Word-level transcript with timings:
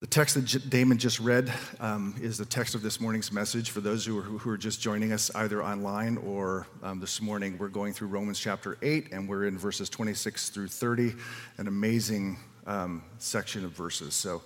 The 0.00 0.06
text 0.06 0.34
that 0.34 0.70
Damon 0.70 0.96
just 0.96 1.20
read 1.20 1.52
um, 1.78 2.14
is 2.22 2.38
the 2.38 2.46
text 2.46 2.74
of 2.74 2.80
this 2.80 3.02
morning's 3.02 3.30
message. 3.30 3.68
For 3.68 3.82
those 3.82 4.06
who 4.06 4.18
are, 4.18 4.22
who 4.22 4.48
are 4.48 4.56
just 4.56 4.80
joining 4.80 5.12
us 5.12 5.30
either 5.34 5.62
online 5.62 6.16
or 6.16 6.66
um, 6.82 7.00
this 7.00 7.20
morning, 7.20 7.58
we're 7.58 7.68
going 7.68 7.92
through 7.92 8.08
Romans 8.08 8.40
chapter 8.40 8.78
8, 8.80 9.12
and 9.12 9.28
we're 9.28 9.44
in 9.44 9.58
verses 9.58 9.90
26 9.90 10.48
through 10.48 10.68
30, 10.68 11.12
an 11.58 11.68
amazing 11.68 12.38
um, 12.66 13.04
section 13.18 13.62
of 13.62 13.72
verses. 13.72 14.14
So 14.14 14.40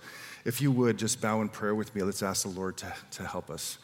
if 0.44 0.60
you 0.60 0.72
would 0.72 0.98
just 0.98 1.20
bow 1.20 1.40
in 1.40 1.48
prayer 1.48 1.76
with 1.76 1.94
me, 1.94 2.02
let's 2.02 2.24
ask 2.24 2.42
the 2.42 2.48
Lord 2.48 2.76
to, 2.78 2.92
to 3.12 3.24
help 3.24 3.48
us. 3.48 3.78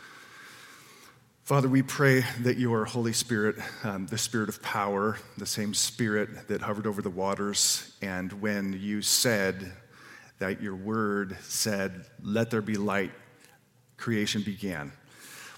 Father, 1.44 1.68
we 1.68 1.82
pray 1.82 2.24
that 2.40 2.58
your 2.58 2.84
Holy 2.84 3.12
Spirit, 3.12 3.54
um, 3.84 4.08
the 4.08 4.18
Spirit 4.18 4.48
of 4.48 4.60
power, 4.60 5.18
the 5.38 5.46
same 5.46 5.72
Spirit 5.74 6.48
that 6.48 6.62
hovered 6.62 6.88
over 6.88 7.00
the 7.00 7.10
waters, 7.10 7.96
and 8.02 8.32
when 8.42 8.72
you 8.72 9.02
said, 9.02 9.72
that 10.40 10.60
your 10.60 10.74
word 10.74 11.36
said, 11.42 12.04
Let 12.22 12.50
there 12.50 12.62
be 12.62 12.74
light, 12.74 13.12
creation 13.96 14.42
began. 14.42 14.92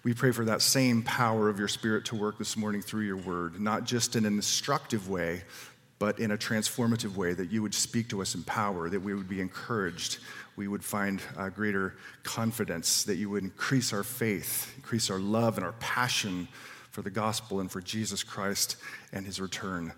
We 0.04 0.12
pray 0.12 0.32
for 0.32 0.44
that 0.44 0.60
same 0.60 1.02
power 1.02 1.48
of 1.48 1.58
your 1.58 1.68
spirit 1.68 2.04
to 2.06 2.16
work 2.16 2.36
this 2.36 2.56
morning 2.56 2.82
through 2.82 3.06
your 3.06 3.16
word, 3.16 3.60
not 3.60 3.84
just 3.84 4.16
in 4.16 4.26
an 4.26 4.34
instructive 4.34 5.08
way, 5.08 5.42
but 6.00 6.18
in 6.18 6.32
a 6.32 6.36
transformative 6.36 7.14
way, 7.14 7.32
that 7.32 7.52
you 7.52 7.62
would 7.62 7.72
speak 7.72 8.08
to 8.08 8.20
us 8.20 8.34
in 8.34 8.42
power, 8.42 8.90
that 8.90 9.00
we 9.00 9.14
would 9.14 9.28
be 9.28 9.40
encouraged, 9.40 10.18
we 10.56 10.66
would 10.66 10.82
find 10.82 11.22
uh, 11.36 11.48
greater 11.48 11.94
confidence, 12.24 13.04
that 13.04 13.14
you 13.14 13.30
would 13.30 13.44
increase 13.44 13.92
our 13.92 14.02
faith, 14.02 14.72
increase 14.76 15.08
our 15.08 15.20
love 15.20 15.56
and 15.56 15.64
our 15.64 15.74
passion 15.74 16.48
for 16.90 17.02
the 17.02 17.10
gospel 17.10 17.60
and 17.60 17.70
for 17.70 17.80
Jesus 17.80 18.24
Christ 18.24 18.76
and 19.12 19.24
his 19.24 19.40
return. 19.40 19.92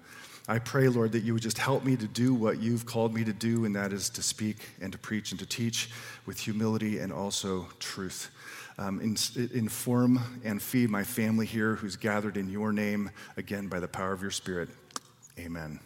I 0.46 0.58
pray, 0.58 0.88
Lord, 0.88 1.12
that 1.12 1.22
you 1.22 1.32
would 1.32 1.42
just 1.42 1.56
help 1.56 1.84
me 1.84 1.96
to 1.96 2.06
do 2.06 2.34
what 2.34 2.60
you've 2.60 2.84
called 2.84 3.14
me 3.14 3.24
to 3.24 3.32
do, 3.32 3.64
and 3.64 3.74
that 3.76 3.94
is 3.94 4.10
to 4.10 4.22
speak 4.22 4.58
and 4.80 4.92
to 4.92 4.98
preach 4.98 5.30
and 5.30 5.40
to 5.40 5.46
teach 5.46 5.88
with 6.26 6.38
humility 6.38 6.98
and 6.98 7.10
also 7.10 7.66
truth. 7.80 8.30
Um, 8.76 9.00
in, 9.00 9.16
inform 9.54 10.20
and 10.45 10.60
feed 10.60 10.90
my 10.90 11.02
family 11.02 11.46
here 11.46 11.76
who's 11.76 11.96
gathered 11.96 12.36
in 12.36 12.51
your 12.51 12.73
name, 12.73 13.10
again, 13.38 13.68
by 13.68 13.80
the 13.80 13.88
power 13.88 14.12
of 14.12 14.20
your 14.20 14.32
Spirit. 14.32 14.68
Amen. 15.38 15.80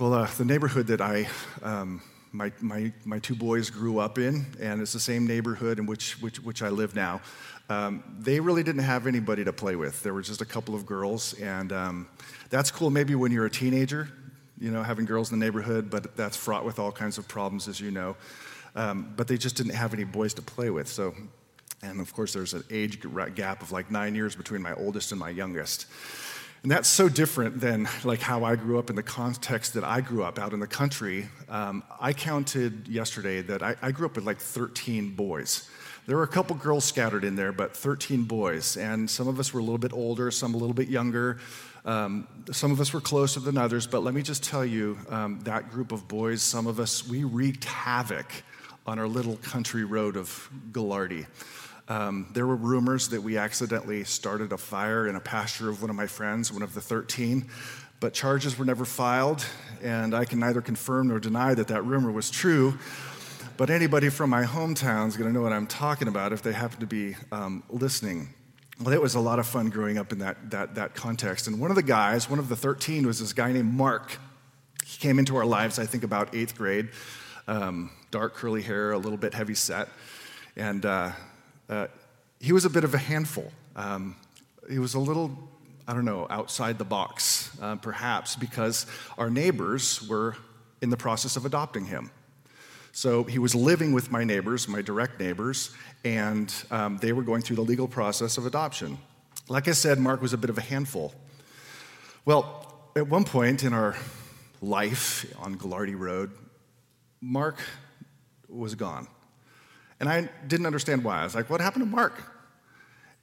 Well, 0.00 0.14
uh, 0.14 0.26
the 0.38 0.44
neighborhood 0.44 0.88
that 0.88 1.00
I, 1.00 1.28
um, 1.62 2.02
my, 2.32 2.50
my, 2.60 2.92
my 3.04 3.18
two 3.18 3.34
boys 3.34 3.70
grew 3.70 3.98
up 3.98 4.18
in, 4.18 4.46
and 4.60 4.80
it's 4.80 4.92
the 4.92 5.00
same 5.00 5.26
neighborhood 5.26 5.78
in 5.78 5.86
which, 5.86 6.20
which, 6.22 6.38
which 6.42 6.62
I 6.62 6.68
live 6.68 6.94
now 6.94 7.20
um, 7.72 8.02
they 8.18 8.40
really 8.40 8.62
didn't 8.62 8.82
have 8.82 9.06
anybody 9.06 9.44
to 9.44 9.52
play 9.52 9.76
with. 9.76 10.02
There 10.02 10.14
were 10.14 10.22
just 10.22 10.40
a 10.40 10.44
couple 10.44 10.74
of 10.74 10.86
girls, 10.86 11.34
and 11.34 11.72
um, 11.72 12.08
that's 12.50 12.70
cool 12.70 12.90
maybe 12.90 13.14
when 13.14 13.32
you're 13.32 13.46
a 13.46 13.50
teenager, 13.50 14.08
you 14.58 14.70
know, 14.70 14.82
having 14.82 15.04
girls 15.04 15.32
in 15.32 15.38
the 15.38 15.44
neighborhood, 15.44 15.90
but 15.90 16.16
that's 16.16 16.36
fraught 16.36 16.64
with 16.64 16.78
all 16.78 16.92
kinds 16.92 17.18
of 17.18 17.26
problems, 17.28 17.68
as 17.68 17.80
you 17.80 17.90
know. 17.90 18.16
Um, 18.74 19.12
but 19.16 19.28
they 19.28 19.36
just 19.36 19.56
didn't 19.56 19.74
have 19.74 19.94
any 19.94 20.04
boys 20.04 20.34
to 20.34 20.42
play 20.42 20.70
with. 20.70 20.88
So, 20.88 21.14
and 21.82 22.00
of 22.00 22.12
course, 22.14 22.32
there's 22.32 22.54
an 22.54 22.64
age 22.70 23.00
gap 23.34 23.62
of 23.62 23.72
like 23.72 23.90
nine 23.90 24.14
years 24.14 24.34
between 24.34 24.62
my 24.62 24.74
oldest 24.74 25.12
and 25.12 25.20
my 25.20 25.30
youngest. 25.30 25.86
And 26.62 26.70
that's 26.70 26.88
so 26.88 27.08
different 27.08 27.60
than 27.60 27.88
like 28.04 28.20
how 28.20 28.44
I 28.44 28.54
grew 28.54 28.78
up 28.78 28.88
in 28.88 28.94
the 28.94 29.02
context 29.02 29.74
that 29.74 29.82
I 29.82 30.00
grew 30.00 30.22
up 30.22 30.38
out 30.38 30.52
in 30.52 30.60
the 30.60 30.68
country. 30.68 31.28
Um, 31.48 31.82
I 32.00 32.12
counted 32.12 32.86
yesterday 32.86 33.42
that 33.42 33.64
I, 33.64 33.74
I 33.82 33.90
grew 33.90 34.06
up 34.06 34.14
with 34.14 34.24
like 34.24 34.38
13 34.38 35.10
boys. 35.16 35.68
There 36.06 36.16
were 36.16 36.22
a 36.22 36.28
couple 36.28 36.54
girls 36.54 36.84
scattered 36.84 37.24
in 37.24 37.34
there, 37.34 37.50
but 37.50 37.76
13 37.76 38.24
boys. 38.24 38.76
And 38.76 39.10
some 39.10 39.26
of 39.26 39.40
us 39.40 39.52
were 39.52 39.58
a 39.58 39.62
little 39.64 39.76
bit 39.78 39.92
older, 39.92 40.30
some 40.30 40.54
a 40.54 40.56
little 40.56 40.74
bit 40.74 40.88
younger. 40.88 41.38
Um, 41.84 42.28
some 42.52 42.70
of 42.70 42.80
us 42.80 42.92
were 42.92 43.00
closer 43.00 43.40
than 43.40 43.58
others, 43.58 43.88
but 43.88 44.04
let 44.04 44.14
me 44.14 44.22
just 44.22 44.44
tell 44.44 44.64
you 44.64 44.96
um, 45.08 45.40
that 45.40 45.68
group 45.68 45.90
of 45.90 46.06
boys, 46.06 46.42
some 46.42 46.68
of 46.68 46.78
us, 46.78 47.08
we 47.08 47.24
wreaked 47.24 47.64
havoc 47.64 48.30
on 48.86 49.00
our 49.00 49.08
little 49.08 49.36
country 49.38 49.82
road 49.82 50.16
of 50.16 50.48
Gallardi. 50.70 51.26
Um, 51.92 52.26
there 52.32 52.46
were 52.46 52.56
rumors 52.56 53.08
that 53.08 53.22
we 53.22 53.36
accidentally 53.36 54.02
started 54.04 54.50
a 54.50 54.56
fire 54.56 55.08
in 55.08 55.14
a 55.14 55.20
pasture 55.20 55.68
of 55.68 55.82
one 55.82 55.90
of 55.90 55.96
my 55.96 56.06
friends, 56.06 56.50
one 56.50 56.62
of 56.62 56.72
the 56.72 56.80
13, 56.80 57.44
but 58.00 58.14
charges 58.14 58.56
were 58.56 58.64
never 58.64 58.86
filed, 58.86 59.44
and 59.82 60.14
I 60.14 60.24
can 60.24 60.38
neither 60.38 60.62
confirm 60.62 61.08
nor 61.08 61.20
deny 61.20 61.52
that 61.52 61.68
that 61.68 61.84
rumor 61.84 62.10
was 62.10 62.30
true. 62.30 62.78
But 63.58 63.68
anybody 63.68 64.08
from 64.08 64.30
my 64.30 64.44
hometown 64.44 65.08
is 65.08 65.18
going 65.18 65.28
to 65.28 65.34
know 65.34 65.42
what 65.42 65.52
I'm 65.52 65.66
talking 65.66 66.08
about 66.08 66.32
if 66.32 66.40
they 66.40 66.54
happen 66.54 66.80
to 66.80 66.86
be 66.86 67.14
um, 67.30 67.62
listening. 67.68 68.30
Well, 68.80 68.94
it 68.94 69.02
was 69.02 69.14
a 69.14 69.20
lot 69.20 69.38
of 69.38 69.46
fun 69.46 69.68
growing 69.68 69.98
up 69.98 70.12
in 70.12 70.20
that, 70.20 70.50
that, 70.50 70.76
that 70.76 70.94
context. 70.94 71.46
And 71.46 71.60
one 71.60 71.68
of 71.68 71.76
the 71.76 71.82
guys, 71.82 72.30
one 72.30 72.38
of 72.38 72.48
the 72.48 72.56
13, 72.56 73.06
was 73.06 73.20
this 73.20 73.34
guy 73.34 73.52
named 73.52 73.70
Mark. 73.70 74.16
He 74.86 74.98
came 74.98 75.18
into 75.18 75.36
our 75.36 75.44
lives, 75.44 75.78
I 75.78 75.84
think, 75.84 76.04
about 76.04 76.34
eighth 76.34 76.56
grade. 76.56 76.88
Um, 77.46 77.90
dark 78.10 78.32
curly 78.32 78.62
hair, 78.62 78.92
a 78.92 78.98
little 78.98 79.18
bit 79.18 79.34
heavy 79.34 79.54
set. 79.54 79.90
And 80.56 80.86
uh, 80.86 81.12
uh, 81.72 81.88
he 82.38 82.52
was 82.52 82.64
a 82.64 82.70
bit 82.70 82.84
of 82.84 82.92
a 82.92 82.98
handful. 82.98 83.50
Um, 83.76 84.16
he 84.70 84.78
was 84.78 84.94
a 84.94 84.98
little, 84.98 85.30
I 85.88 85.94
don't 85.94 86.04
know, 86.04 86.26
outside 86.28 86.76
the 86.76 86.84
box, 86.84 87.50
uh, 87.62 87.76
perhaps, 87.76 88.36
because 88.36 88.86
our 89.16 89.30
neighbors 89.30 90.06
were 90.06 90.36
in 90.82 90.90
the 90.90 90.96
process 90.96 91.36
of 91.36 91.46
adopting 91.46 91.86
him. 91.86 92.10
So 92.92 93.24
he 93.24 93.38
was 93.38 93.54
living 93.54 93.94
with 93.94 94.10
my 94.10 94.22
neighbors, 94.22 94.68
my 94.68 94.82
direct 94.82 95.18
neighbors, 95.18 95.70
and 96.04 96.52
um, 96.70 96.98
they 96.98 97.12
were 97.14 97.22
going 97.22 97.40
through 97.40 97.56
the 97.56 97.64
legal 97.64 97.88
process 97.88 98.36
of 98.36 98.44
adoption. 98.44 98.98
Like 99.48 99.66
I 99.66 99.72
said, 99.72 99.98
Mark 99.98 100.20
was 100.20 100.34
a 100.34 100.38
bit 100.38 100.50
of 100.50 100.58
a 100.58 100.62
handful. 100.62 101.14
Well, 102.26 102.66
at 102.94 103.08
one 103.08 103.24
point 103.24 103.64
in 103.64 103.72
our 103.72 103.96
life 104.60 105.24
on 105.38 105.56
Gallardi 105.56 105.98
Road, 105.98 106.32
Mark 107.22 107.56
was 108.46 108.74
gone. 108.74 109.08
And 110.02 110.10
I 110.10 110.28
didn't 110.48 110.66
understand 110.66 111.04
why. 111.04 111.20
I 111.20 111.24
was 111.24 111.36
like, 111.36 111.48
what 111.48 111.60
happened 111.60 111.84
to 111.84 111.88
Mark? 111.88 112.20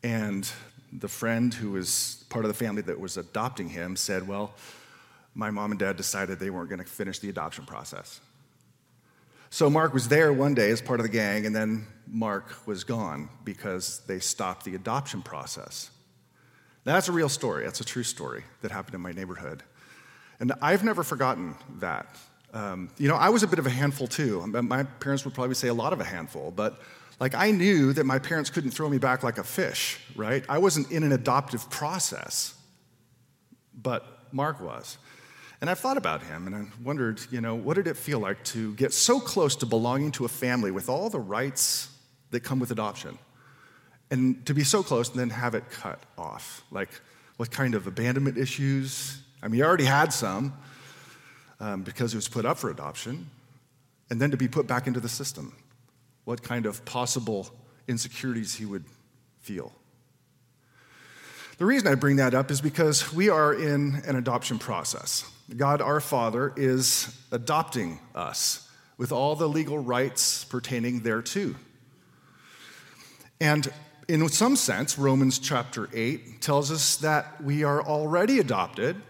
And 0.01 0.49
the 0.93 1.09
friend 1.09 1.53
who 1.53 1.71
was 1.71 2.23
part 2.29 2.45
of 2.45 2.49
the 2.49 2.55
family 2.55 2.81
that 2.83 2.97
was 2.97 3.17
adopting 3.17 3.67
him 3.67 3.97
said, 3.97 4.25
well, 4.25 4.53
my 5.35 5.51
mom 5.51 5.71
and 5.71 5.79
dad 5.79 5.97
decided 5.97 6.39
they 6.39 6.49
weren't 6.49 6.69
going 6.69 6.79
to 6.79 6.85
finish 6.85 7.19
the 7.19 7.27
adoption 7.27 7.65
process. 7.65 8.21
So 9.49 9.69
Mark 9.69 9.93
was 9.93 10.07
there 10.07 10.31
one 10.31 10.53
day 10.53 10.71
as 10.71 10.81
part 10.81 11.01
of 11.01 11.03
the 11.03 11.11
gang, 11.11 11.45
and 11.45 11.53
then 11.53 11.85
Mark 12.07 12.65
was 12.65 12.85
gone 12.85 13.27
because 13.43 13.99
they 14.07 14.19
stopped 14.19 14.63
the 14.63 14.75
adoption 14.75 15.21
process. 15.21 15.91
That's 16.85 17.09
a 17.09 17.11
real 17.11 17.27
story. 17.27 17.65
That's 17.65 17.81
a 17.81 17.85
true 17.85 18.03
story 18.03 18.45
that 18.61 18.71
happened 18.71 18.95
in 18.95 19.01
my 19.01 19.11
neighborhood. 19.11 19.63
And 20.39 20.53
I've 20.61 20.85
never 20.85 21.03
forgotten 21.03 21.55
that. 21.79 22.15
Um, 22.53 22.89
you 22.97 23.07
know, 23.07 23.15
I 23.15 23.29
was 23.29 23.43
a 23.43 23.47
bit 23.47 23.59
of 23.59 23.67
a 23.67 23.69
handful 23.69 24.07
too. 24.07 24.45
My 24.47 24.83
parents 24.83 25.23
would 25.25 25.33
probably 25.33 25.55
say 25.55 25.67
a 25.67 25.73
lot 25.73 25.93
of 25.93 25.99
a 25.99 26.03
handful, 26.03 26.51
but 26.51 26.79
like 27.19 27.35
I 27.35 27.51
knew 27.51 27.93
that 27.93 28.05
my 28.05 28.19
parents 28.19 28.49
couldn't 28.49 28.71
throw 28.71 28.89
me 28.89 28.97
back 28.97 29.23
like 29.23 29.37
a 29.37 29.43
fish, 29.43 29.99
right? 30.15 30.43
I 30.49 30.57
wasn't 30.57 30.91
in 30.91 31.03
an 31.03 31.11
adoptive 31.11 31.69
process, 31.69 32.55
but 33.73 34.05
Mark 34.31 34.61
was. 34.61 34.97
And 35.61 35.69
I've 35.69 35.79
thought 35.79 35.97
about 35.97 36.23
him 36.23 36.47
and 36.47 36.55
I 36.55 36.65
wondered, 36.83 37.19
you 37.31 37.41
know, 37.41 37.53
what 37.53 37.75
did 37.75 37.87
it 37.87 37.97
feel 37.97 38.19
like 38.19 38.43
to 38.45 38.73
get 38.75 38.93
so 38.93 39.19
close 39.19 39.57
to 39.57 39.65
belonging 39.65 40.11
to 40.13 40.25
a 40.25 40.29
family 40.29 40.71
with 40.71 40.87
all 40.87 41.09
the 41.09 41.19
rights 41.19 41.89
that 42.31 42.39
come 42.41 42.59
with 42.59 42.71
adoption? 42.71 43.17
And 44.09 44.43
to 44.47 44.53
be 44.53 44.63
so 44.63 44.81
close 44.81 45.09
and 45.09 45.19
then 45.19 45.29
have 45.29 45.53
it 45.53 45.69
cut 45.69 46.01
off. 46.17 46.63
Like, 46.71 46.89
what 47.37 47.51
kind 47.51 47.75
of 47.75 47.85
abandonment 47.85 48.37
issues? 48.37 49.21
I 49.43 49.47
mean, 49.49 49.55
he 49.55 49.63
already 49.63 49.83
had 49.83 50.11
some 50.11 50.53
um, 51.59 51.83
because 51.83 52.11
he 52.11 52.15
was 52.15 52.27
put 52.27 52.45
up 52.45 52.57
for 52.57 52.69
adoption. 52.69 53.29
And 54.09 54.19
then 54.19 54.31
to 54.31 54.37
be 54.37 54.47
put 54.47 54.67
back 54.67 54.87
into 54.87 54.99
the 54.99 55.09
system. 55.09 55.53
What 56.25 56.41
kind 56.41 56.65
of 56.65 56.83
possible 56.85 57.49
insecurities 57.87 58.55
he 58.55 58.65
would 58.65 58.85
feel. 59.39 59.73
The 61.57 61.65
reason 61.65 61.87
I 61.87 61.95
bring 61.95 62.15
that 62.17 62.33
up 62.33 62.51
is 62.51 62.61
because 62.61 63.13
we 63.13 63.29
are 63.29 63.53
in 63.53 64.01
an 64.05 64.15
adoption 64.15 64.59
process. 64.59 65.29
God 65.55 65.81
our 65.81 65.99
Father 65.99 66.53
is 66.55 67.17
adopting 67.31 67.99
us 68.15 68.69
with 68.97 69.11
all 69.11 69.35
the 69.35 69.49
legal 69.49 69.77
rights 69.77 70.45
pertaining 70.45 71.01
thereto. 71.01 71.55
And 73.41 73.67
in 74.07 74.27
some 74.29 74.55
sense, 74.55 74.97
Romans 74.97 75.39
chapter 75.39 75.89
8 75.93 76.41
tells 76.41 76.71
us 76.71 76.97
that 76.97 77.43
we 77.43 77.63
are 77.63 77.81
already 77.81 78.39
adopted. 78.39 79.01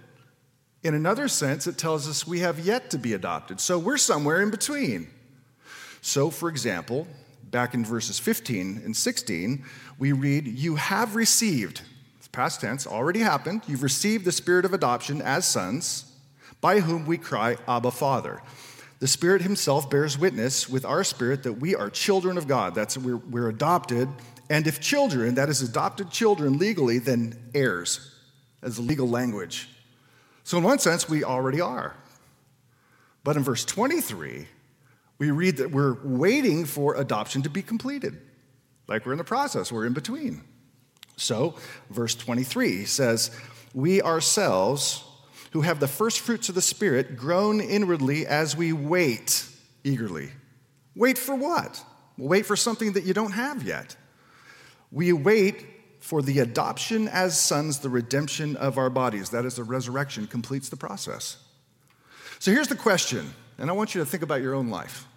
In 0.83 0.93
another 0.93 1.27
sense, 1.27 1.67
it 1.67 1.77
tells 1.77 2.07
us 2.07 2.25
we 2.25 2.39
have 2.39 2.59
yet 2.59 2.89
to 2.91 2.97
be 2.97 3.13
adopted. 3.13 3.59
So 3.59 3.77
we're 3.77 3.97
somewhere 3.97 4.41
in 4.41 4.49
between. 4.49 5.09
So, 6.01 6.29
for 6.29 6.47
example, 6.47 7.07
back 7.51 7.73
in 7.73 7.83
verses 7.83 8.19
15 8.19 8.81
and 8.85 8.95
16, 8.95 9.65
we 9.97 10.13
read, 10.13 10.47
You 10.47 10.75
have 10.75 11.15
received, 11.15 11.81
it's 12.17 12.29
past 12.29 12.61
tense, 12.61 12.87
already 12.87 13.19
happened, 13.19 13.63
you've 13.67 13.83
received 13.83 14.23
the 14.23 14.31
spirit 14.31 14.63
of 14.63 14.73
adoption 14.73 15.21
as 15.21 15.45
sons 15.45 16.05
by 16.61 16.79
whom 16.79 17.05
we 17.05 17.17
cry, 17.17 17.57
Abba, 17.67 17.91
Father. 17.91 18.41
The 18.99 19.07
Spirit 19.07 19.41
Himself 19.41 19.89
bears 19.89 20.17
witness 20.17 20.69
with 20.69 20.83
our 20.83 21.05
spirit 21.05 21.43
that 21.43 21.53
we 21.53 21.73
are 21.73 21.89
children 21.89 22.37
of 22.37 22.47
God. 22.47 22.75
That's 22.75 22.97
we're, 22.97 23.15
we're 23.15 23.47
adopted. 23.47 24.09
And 24.49 24.67
if 24.67 24.81
children, 24.81 25.35
that 25.35 25.47
is 25.47 25.61
adopted 25.61 26.11
children 26.11 26.57
legally, 26.57 26.99
then 26.99 27.37
heirs, 27.53 28.13
as 28.61 28.77
legal 28.77 29.07
language. 29.07 29.69
So, 30.49 30.57
in 30.57 30.63
one 30.63 30.79
sense, 30.79 31.07
we 31.07 31.23
already 31.23 31.61
are. 31.61 31.95
But 33.23 33.37
in 33.37 33.43
verse 33.43 33.63
23, 33.65 34.47
we 35.19 35.29
read 35.29 35.57
that 35.57 35.69
we're 35.69 35.95
waiting 36.03 36.65
for 36.65 36.95
adoption 36.95 37.43
to 37.43 37.51
be 37.51 37.61
completed, 37.61 38.19
like 38.87 39.05
we're 39.05 39.11
in 39.11 39.19
the 39.19 39.23
process, 39.23 39.71
we're 39.71 39.85
in 39.85 39.93
between. 39.93 40.41
So, 41.17 41.53
verse 41.91 42.15
23 42.15 42.85
says, 42.85 43.29
We 43.75 44.01
ourselves, 44.01 45.03
who 45.51 45.61
have 45.61 45.79
the 45.79 45.87
first 45.87 46.19
fruits 46.21 46.49
of 46.49 46.55
the 46.55 46.63
Spirit, 46.63 47.15
groan 47.15 47.61
inwardly 47.61 48.25
as 48.25 48.57
we 48.57 48.73
wait 48.73 49.45
eagerly. 49.83 50.31
Wait 50.95 51.19
for 51.19 51.35
what? 51.35 51.85
Wait 52.17 52.47
for 52.47 52.55
something 52.55 52.93
that 52.93 53.03
you 53.03 53.13
don't 53.13 53.33
have 53.33 53.61
yet. 53.61 53.95
We 54.91 55.13
wait 55.13 55.63
for 55.99 56.21
the 56.21 56.39
adoption 56.39 57.07
as 57.07 57.39
sons, 57.39 57.79
the 57.79 57.89
redemption 57.89 58.55
of 58.55 58.77
our 58.77 58.89
bodies. 58.89 59.29
That 59.29 59.45
is, 59.45 59.55
the 59.55 59.63
resurrection 59.63 60.27
completes 60.27 60.69
the 60.69 60.77
process. 60.77 61.37
So 62.39 62.51
here's 62.51 62.69
the 62.69 62.75
question, 62.75 63.33
and 63.57 63.69
I 63.69 63.73
want 63.73 63.93
you 63.93 63.99
to 63.99 64.05
think 64.05 64.23
about 64.23 64.41
your 64.41 64.55
own 64.55 64.69
life 64.69 65.07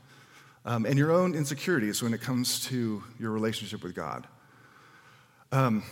um, 0.65 0.85
and 0.85 0.99
your 0.99 1.13
own 1.13 1.35
insecurities 1.35 2.03
when 2.03 2.13
it 2.13 2.21
comes 2.21 2.67
to 2.67 3.03
your 3.19 3.31
relationship 3.31 3.83
with 3.83 3.95
God. 3.95 4.27
Um, 5.53 5.85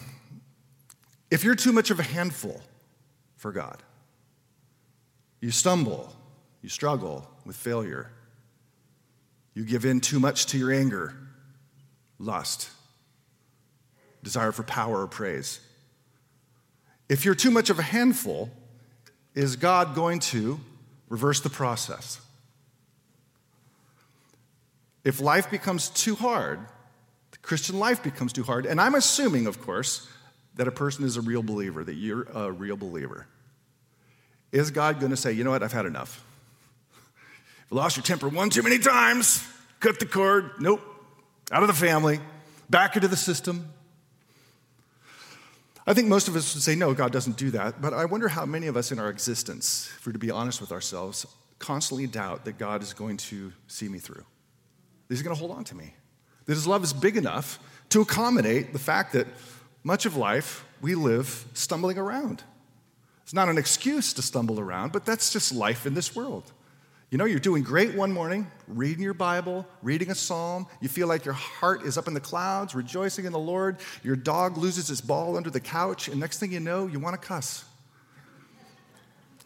if 1.31 1.45
you're 1.45 1.55
too 1.55 1.73
much 1.73 1.91
of 1.91 2.01
a 2.01 2.03
handful 2.03 2.61
for 3.37 3.53
God, 3.53 3.83
you 5.41 5.51
stumble, 5.51 6.13
you 6.63 6.69
struggle 6.69 7.31
with 7.45 7.57
failure, 7.57 8.11
you 9.55 9.65
give 9.65 9.85
in 9.85 10.01
too 10.01 10.19
much 10.19 10.47
to 10.47 10.59
your 10.59 10.73
anger, 10.73 11.15
lust, 12.19 12.71
desire 14.23 14.53
for 14.53 14.63
power 14.63 15.03
or 15.03 15.07
praise. 15.07 15.61
If 17.09 17.25
you're 17.25 17.35
too 17.35 17.51
much 17.51 17.71
of 17.71 17.79
a 17.79 17.83
handful, 17.83 18.51
is 19.35 19.57
God 19.57 19.95
going 19.95 20.21
to 20.21 20.61
reverse 21.09 21.41
the 21.41 21.51
process? 21.51 22.21
If 25.05 25.21
life 25.21 25.51
becomes 25.51 25.89
too 25.89 26.15
hard, 26.15 26.61
the 27.31 27.39
Christian 27.39 27.79
life 27.79 28.03
becomes 28.03 28.33
too 28.33 28.43
hard, 28.43 28.67
and 28.67 28.81
I'm 28.81 28.95
assuming, 28.95 29.47
of 29.47 29.61
course, 29.63 30.09
that 30.57 30.69
a 30.69 30.73
person 30.73 31.05
is 31.05 31.17
a 31.17 31.21
real 31.21 31.43
believer, 31.43 31.83
that 31.83 31.95
you're 31.95 32.25
a 32.35 32.53
real 32.53 32.77
believer. 32.77 33.27
Is 34.53 34.71
God 34.71 35.01
going 35.01 35.11
to 35.11 35.17
say, 35.17 35.33
you 35.33 35.43
know 35.43 35.51
what, 35.51 35.63
I've 35.63 35.73
had 35.73 35.87
enough? 35.87 36.25
You've 37.71 37.79
lost 37.79 37.97
your 37.97 38.05
temper 38.05 38.29
one 38.29 38.51
too 38.51 38.63
many 38.63 38.79
times, 38.79 39.47
cut 39.79 39.99
the 40.01 40.07
cord, 40.07 40.51
nope, 40.61 40.83
out 41.51 41.63
of 41.63 41.69
the 41.69 41.75
family, 41.75 42.21
back 42.69 42.97
into 42.97 43.09
the 43.09 43.17
system. 43.17 43.73
I 45.87 45.95
think 45.95 46.09
most 46.09 46.29
of 46.29 46.37
us 46.37 46.55
would 46.55 46.63
say, 46.63 46.75
no, 46.75 46.95
God 46.95 47.13
doesn't 47.13 47.37
do 47.37 47.51
that. 47.53 47.81
But 47.81 47.95
I 47.95 48.05
wonder 48.05 48.29
how 48.29 48.47
many 48.47 48.67
of 48.67 48.77
us 48.77 48.93
in 48.93 48.99
our 48.99 49.09
existence, 49.09 49.91
if 49.97 50.07
we're 50.07 50.13
to 50.13 50.19
be 50.19 50.31
honest 50.31 50.61
with 50.61 50.73
ourselves, 50.73 51.27
constantly 51.59 52.07
doubt 52.07 52.45
that 52.45 52.59
God 52.59 52.83
is 52.83 52.93
going 52.93 53.17
to 53.19 53.53
see 53.67 53.89
me 53.89 53.99
through. 53.99 54.25
That 55.09 55.15
He's 55.15 55.23
going 55.23 55.35
to 55.35 55.39
hold 55.39 55.53
on 55.53 55.65
to 55.65 55.75
me. 55.75 55.95
That 56.47 56.55
his 56.55 56.67
love 56.67 56.83
is 56.83 56.93
big 56.93 57.17
enough 57.17 57.59
to 57.91 58.01
accommodate 58.01 58.73
the 58.73 58.79
fact 58.79 59.13
that 59.13 59.27
much 59.83 60.07
of 60.07 60.17
life 60.17 60.65
we 60.81 60.95
live 60.95 61.47
stumbling 61.55 61.99
around. 61.99 62.43
It's 63.23 63.35
not 63.35 63.49
an 63.49 63.59
excuse 63.59 64.13
to 64.15 64.23
stumble 64.23 64.59
around, 64.59 64.93
but 64.93 65.07
that's 65.07 65.33
just 65.33 65.55
life 65.55 65.87
in 65.87 65.95
this 65.95 66.17
world. 66.17 66.53
You 67.11 67.19
know, 67.19 67.25
you're 67.25 67.41
doing 67.41 67.65
great 67.65 67.97
one 67.97 68.13
morning, 68.13 68.47
reading 68.69 69.03
your 69.03 69.15
Bible, 69.15 69.67
reading 69.83 70.13
a 70.13 70.15
psalm. 70.15 70.69
You 70.81 70.89
feel 70.89 71.09
like 71.09 71.25
your 71.25 71.35
heart 71.35 71.83
is 71.83 71.99
up 71.99 72.07
in 72.07 72.15
the 72.15 72.21
clouds, 72.21 72.73
rejoicing 72.73 73.25
in 73.25 73.33
the 73.33 73.39
Lord. 73.39 73.79
Your 74.05 74.15
dog 74.15 74.57
loses 74.57 74.87
his 74.87 75.01
ball 75.01 75.37
under 75.37 75.51
the 75.51 75.59
couch, 75.59 76.07
and 76.07 76.21
next 76.21 76.39
thing 76.39 76.53
you 76.53 76.61
know, 76.61 76.87
you 76.87 77.01
want 77.01 77.21
to 77.21 77.27
cuss. 77.27 77.65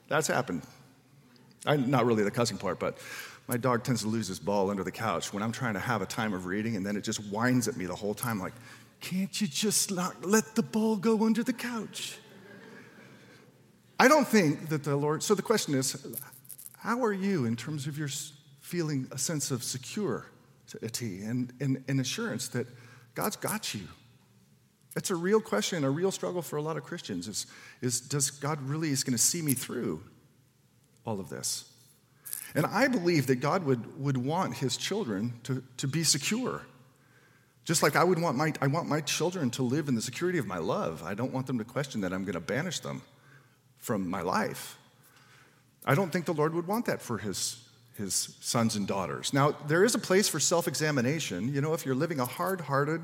That's 0.08 0.26
happened. 0.26 0.60
I, 1.64 1.76
not 1.76 2.04
really 2.04 2.22
the 2.22 2.30
cussing 2.30 2.58
part, 2.58 2.78
but 2.78 2.98
my 3.48 3.56
dog 3.56 3.82
tends 3.82 4.02
to 4.02 4.08
lose 4.08 4.28
his 4.28 4.38
ball 4.38 4.68
under 4.68 4.84
the 4.84 4.92
couch 4.92 5.32
when 5.32 5.42
I'm 5.42 5.52
trying 5.52 5.72
to 5.72 5.80
have 5.80 6.02
a 6.02 6.06
time 6.06 6.34
of 6.34 6.44
reading, 6.44 6.76
and 6.76 6.84
then 6.84 6.98
it 6.98 7.00
just 7.00 7.20
whines 7.30 7.66
at 7.66 7.78
me 7.78 7.86
the 7.86 7.94
whole 7.94 8.12
time, 8.12 8.38
like, 8.38 8.52
can't 9.00 9.40
you 9.40 9.46
just 9.46 9.90
not 9.90 10.22
let 10.22 10.54
the 10.54 10.62
ball 10.62 10.96
go 10.96 11.24
under 11.24 11.42
the 11.42 11.54
couch? 11.54 12.18
I 13.98 14.06
don't 14.06 14.28
think 14.28 14.68
that 14.68 14.84
the 14.84 14.96
Lord, 14.96 15.22
so 15.22 15.34
the 15.34 15.40
question 15.40 15.74
is, 15.74 15.96
how 16.84 17.02
are 17.02 17.14
you 17.14 17.46
in 17.46 17.56
terms 17.56 17.86
of 17.86 17.96
your 17.96 18.10
feeling 18.60 19.08
a 19.10 19.16
sense 19.16 19.50
of 19.50 19.64
security 19.64 20.26
and, 21.24 21.50
and, 21.58 21.82
and 21.88 21.98
assurance 21.98 22.48
that 22.48 22.66
God's 23.14 23.36
got 23.36 23.72
you? 23.72 23.88
That's 24.92 25.08
a 25.08 25.14
real 25.14 25.40
question, 25.40 25.82
a 25.82 25.90
real 25.90 26.10
struggle 26.10 26.42
for 26.42 26.56
a 26.56 26.62
lot 26.62 26.76
of 26.76 26.84
Christians 26.84 27.26
is, 27.26 27.46
is 27.80 28.02
does 28.02 28.30
God 28.30 28.60
really 28.60 28.90
is 28.90 29.02
going 29.02 29.16
to 29.16 29.22
see 29.22 29.40
me 29.40 29.54
through 29.54 30.02
all 31.06 31.20
of 31.20 31.30
this? 31.30 31.72
And 32.54 32.66
I 32.66 32.88
believe 32.88 33.28
that 33.28 33.36
God 33.36 33.64
would, 33.64 33.98
would 33.98 34.18
want 34.18 34.54
his 34.54 34.76
children 34.76 35.32
to, 35.44 35.64
to 35.78 35.88
be 35.88 36.04
secure. 36.04 36.60
Just 37.64 37.82
like 37.82 37.96
I 37.96 38.04
would 38.04 38.20
want 38.20 38.36
my, 38.36 38.52
I 38.60 38.66
want 38.66 38.90
my 38.90 39.00
children 39.00 39.48
to 39.52 39.62
live 39.62 39.88
in 39.88 39.94
the 39.94 40.02
security 40.02 40.38
of 40.38 40.46
my 40.46 40.58
love. 40.58 41.02
I 41.02 41.14
don't 41.14 41.32
want 41.32 41.46
them 41.46 41.56
to 41.56 41.64
question 41.64 42.02
that 42.02 42.12
I'm 42.12 42.24
going 42.24 42.34
to 42.34 42.40
banish 42.40 42.80
them 42.80 43.00
from 43.78 44.06
my 44.06 44.20
life. 44.20 44.76
I 45.84 45.94
don't 45.94 46.10
think 46.12 46.24
the 46.24 46.34
Lord 46.34 46.54
would 46.54 46.66
want 46.66 46.86
that 46.86 47.02
for 47.02 47.18
his, 47.18 47.62
his 47.96 48.36
sons 48.40 48.76
and 48.76 48.86
daughters. 48.86 49.32
Now, 49.32 49.52
there 49.66 49.84
is 49.84 49.94
a 49.94 49.98
place 49.98 50.28
for 50.28 50.40
self 50.40 50.66
examination. 50.66 51.52
You 51.52 51.60
know, 51.60 51.74
if 51.74 51.84
you're 51.84 51.94
living 51.94 52.20
a 52.20 52.24
hard 52.24 52.60
hearted, 52.60 53.02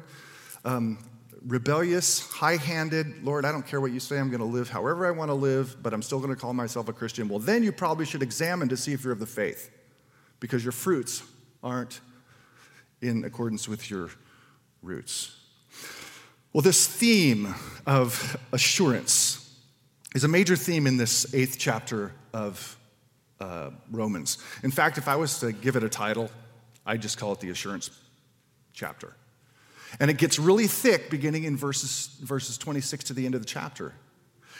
um, 0.65 0.99
rebellious, 1.47 2.21
high 2.31 2.56
handed, 2.56 3.25
Lord, 3.25 3.44
I 3.44 3.53
don't 3.53 3.67
care 3.67 3.81
what 3.81 3.93
you 3.93 4.00
say, 4.00 4.19
I'm 4.19 4.29
going 4.29 4.41
to 4.41 4.47
live 4.47 4.69
however 4.69 5.06
I 5.06 5.11
want 5.11 5.31
to 5.31 5.35
live, 5.35 5.82
but 5.82 5.93
I'm 5.93 6.03
still 6.03 6.19
going 6.19 6.35
to 6.35 6.41
call 6.41 6.53
myself 6.53 6.88
a 6.88 6.93
Christian, 6.93 7.29
well, 7.29 7.38
then 7.38 7.62
you 7.62 7.73
probably 7.73 8.05
should 8.05 8.23
examine 8.23 8.69
to 8.69 8.77
see 8.77 8.93
if 8.93 9.05
you're 9.05 9.12
of 9.12 9.19
the 9.19 9.27
faith 9.27 9.71
because 10.38 10.65
your 10.65 10.73
fruits 10.73 11.23
aren't 11.62 12.00
in 13.00 13.25
accordance 13.25 13.69
with 13.69 13.91
your 13.91 14.11
roots. 14.82 15.37
Well, 16.53 16.62
this 16.62 16.87
theme 16.87 17.55
of 17.87 18.37
assurance 18.53 19.37
is 20.15 20.25
a 20.25 20.29
major 20.29 20.56
theme 20.56 20.87
in 20.87 20.97
this 20.97 21.32
eighth 21.35 21.56
chapter 21.59 22.12
of 22.32 22.77
uh, 23.41 23.71
Romans. 23.91 24.38
In 24.62 24.71
fact, 24.71 24.99
if 24.99 25.09
I 25.09 25.17
was 25.17 25.41
to 25.41 25.53
give 25.53 25.77
it 25.77 25.85
a 25.85 25.88
title, 25.88 26.31
I'd 26.85 27.03
just 27.03 27.19
call 27.19 27.32
it 27.32 27.41
the 27.41 27.50
assurance 27.50 27.91
chapter. 28.73 29.15
And 29.99 30.11
it 30.11 30.19
gets 30.19 30.38
really 30.38 30.67
thick 30.67 31.11
beginning 31.11 31.44
in 31.44 31.56
verses, 31.56 32.17
verses 32.23 32.59
26 32.59 33.05
to 33.05 33.12
the 33.12 33.27
end 33.27 33.35
of 33.35 33.41
the 33.41 33.47
chapter. 33.47 33.94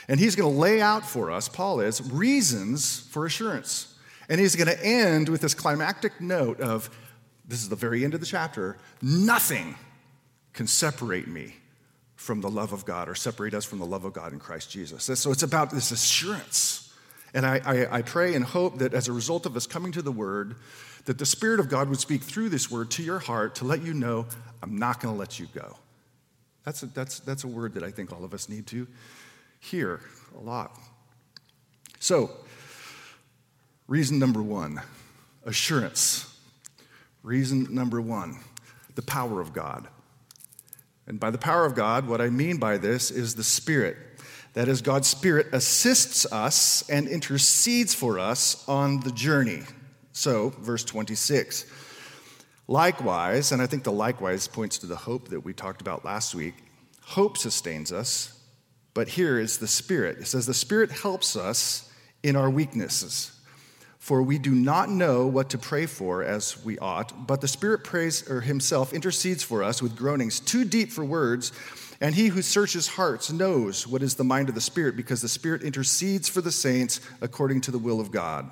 And 0.07 0.19
he's 0.19 0.35
going 0.35 0.51
to 0.51 0.59
lay 0.59 0.81
out 0.81 1.05
for 1.05 1.31
us, 1.31 1.47
Paul 1.47 1.79
is, 1.79 2.01
reasons 2.11 2.99
for 3.11 3.25
assurance. 3.25 3.95
And 4.27 4.39
he's 4.39 4.55
going 4.55 4.67
to 4.67 4.85
end 4.85 5.29
with 5.29 5.41
this 5.41 5.53
climactic 5.53 6.19
note 6.19 6.59
of 6.59 6.89
this 7.47 7.61
is 7.61 7.69
the 7.69 7.75
very 7.75 8.03
end 8.03 8.13
of 8.13 8.19
the 8.19 8.25
chapter 8.25 8.77
nothing 9.01 9.75
can 10.53 10.67
separate 10.67 11.27
me 11.27 11.55
from 12.15 12.39
the 12.41 12.49
love 12.49 12.71
of 12.71 12.85
God 12.85 13.09
or 13.09 13.15
separate 13.15 13.53
us 13.53 13.65
from 13.65 13.79
the 13.79 13.85
love 13.85 14.05
of 14.05 14.13
God 14.13 14.31
in 14.31 14.39
Christ 14.39 14.69
Jesus. 14.69 15.03
So 15.19 15.31
it's 15.31 15.43
about 15.43 15.71
this 15.71 15.91
assurance. 15.91 16.80
And 17.33 17.45
I, 17.45 17.61
I, 17.65 17.97
I 17.97 18.01
pray 18.01 18.35
and 18.35 18.43
hope 18.43 18.79
that 18.79 18.93
as 18.93 19.07
a 19.07 19.13
result 19.13 19.45
of 19.45 19.55
us 19.55 19.65
coming 19.65 19.91
to 19.93 20.01
the 20.01 20.11
Word, 20.11 20.55
that 21.05 21.17
the 21.17 21.25
Spirit 21.25 21.59
of 21.59 21.69
God 21.69 21.89
would 21.89 21.99
speak 21.99 22.21
through 22.21 22.49
this 22.49 22.69
word 22.69 22.91
to 22.91 23.03
your 23.03 23.19
heart 23.19 23.55
to 23.55 23.65
let 23.65 23.81
you 23.81 23.93
know, 23.93 24.27
I'm 24.61 24.77
not 24.77 24.99
going 24.99 25.13
to 25.13 25.19
let 25.19 25.39
you 25.39 25.47
go. 25.53 25.77
That's 26.63 26.83
a, 26.83 26.87
that's, 26.87 27.19
that's 27.19 27.43
a 27.43 27.47
word 27.47 27.73
that 27.73 27.83
I 27.83 27.91
think 27.91 28.11
all 28.11 28.23
of 28.23 28.33
us 28.33 28.49
need 28.49 28.67
to 28.67 28.87
hear 29.59 30.01
a 30.37 30.39
lot. 30.39 30.77
So, 31.99 32.31
reason 33.87 34.19
number 34.19 34.41
one 34.41 34.81
assurance. 35.45 36.27
Reason 37.23 37.67
number 37.73 38.01
one 38.01 38.39
the 38.95 39.01
power 39.01 39.39
of 39.39 39.53
God. 39.53 39.87
And 41.07 41.19
by 41.19 41.31
the 41.31 41.37
power 41.37 41.65
of 41.65 41.75
God, 41.75 42.07
what 42.07 42.21
I 42.21 42.29
mean 42.29 42.57
by 42.57 42.77
this 42.77 43.09
is 43.09 43.35
the 43.35 43.43
Spirit. 43.43 43.97
That 44.53 44.67
is, 44.67 44.81
God's 44.81 45.07
Spirit 45.07 45.47
assists 45.53 46.25
us 46.31 46.87
and 46.89 47.07
intercedes 47.07 47.93
for 47.93 48.19
us 48.19 48.67
on 48.67 48.99
the 48.99 49.11
journey. 49.11 49.61
So, 50.11 50.49
verse 50.59 50.83
26. 50.83 51.65
Likewise, 52.67 53.51
and 53.51 53.61
I 53.61 53.67
think 53.67 53.83
the 53.83 53.91
likewise 53.91 54.47
points 54.47 54.77
to 54.79 54.87
the 54.87 54.95
hope 54.95 55.29
that 55.29 55.41
we 55.41 55.53
talked 55.53 55.81
about 55.81 56.03
last 56.03 56.35
week, 56.35 56.55
hope 57.01 57.37
sustains 57.37 57.91
us, 57.91 58.39
but 58.93 59.07
here 59.07 59.39
is 59.39 59.57
the 59.57 59.67
Spirit. 59.67 60.19
It 60.19 60.27
says, 60.27 60.45
The 60.45 60.53
Spirit 60.53 60.91
helps 60.91 61.35
us 61.35 61.89
in 62.23 62.35
our 62.35 62.49
weaknesses. 62.49 63.31
For 63.99 64.23
we 64.23 64.39
do 64.39 64.51
not 64.51 64.89
know 64.89 65.27
what 65.27 65.51
to 65.51 65.57
pray 65.57 65.85
for 65.85 66.23
as 66.23 66.63
we 66.65 66.77
ought, 66.79 67.27
but 67.27 67.39
the 67.39 67.47
Spirit 67.47 67.83
prays 67.83 68.27
or 68.29 68.41
himself 68.41 68.93
intercedes 68.93 69.43
for 69.43 69.63
us 69.63 69.81
with 69.81 69.95
groanings 69.95 70.39
too 70.39 70.65
deep 70.65 70.91
for 70.91 71.05
words, 71.05 71.51
and 72.01 72.15
he 72.15 72.27
who 72.27 72.41
searches 72.41 72.87
hearts 72.87 73.31
knows 73.31 73.87
what 73.87 74.01
is 74.01 74.15
the 74.15 74.23
mind 74.23 74.49
of 74.49 74.55
the 74.55 74.61
Spirit, 74.61 74.97
because 74.97 75.21
the 75.21 75.29
Spirit 75.29 75.61
intercedes 75.61 76.27
for 76.27 76.41
the 76.41 76.51
saints 76.51 76.99
according 77.21 77.61
to 77.61 77.71
the 77.71 77.77
will 77.77 78.01
of 78.01 78.11
God. 78.11 78.51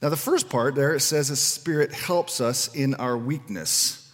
Now, 0.00 0.08
the 0.08 0.16
first 0.16 0.48
part 0.48 0.74
there, 0.74 0.94
it 0.94 1.00
says 1.00 1.28
the 1.28 1.36
Spirit 1.36 1.92
helps 1.92 2.40
us 2.40 2.74
in 2.74 2.94
our 2.94 3.16
weakness. 3.16 4.10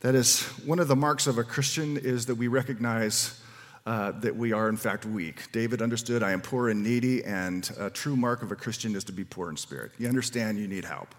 That 0.00 0.14
is, 0.14 0.42
one 0.66 0.80
of 0.80 0.88
the 0.88 0.96
marks 0.96 1.26
of 1.26 1.38
a 1.38 1.44
Christian 1.44 1.96
is 1.96 2.26
that 2.26 2.34
we 2.34 2.48
recognize 2.48 3.40
uh, 3.86 4.10
that 4.20 4.36
we 4.36 4.52
are, 4.52 4.68
in 4.68 4.76
fact, 4.76 5.06
weak. 5.06 5.50
David 5.52 5.80
understood, 5.80 6.22
I 6.22 6.32
am 6.32 6.42
poor 6.42 6.68
and 6.68 6.82
needy, 6.82 7.24
and 7.24 7.70
a 7.78 7.88
true 7.88 8.16
mark 8.16 8.42
of 8.42 8.52
a 8.52 8.56
Christian 8.56 8.94
is 8.94 9.04
to 9.04 9.12
be 9.12 9.24
poor 9.24 9.48
in 9.48 9.56
spirit. 9.56 9.92
You 9.98 10.08
understand 10.08 10.58
you 10.58 10.68
need 10.68 10.84
help. 10.84 11.14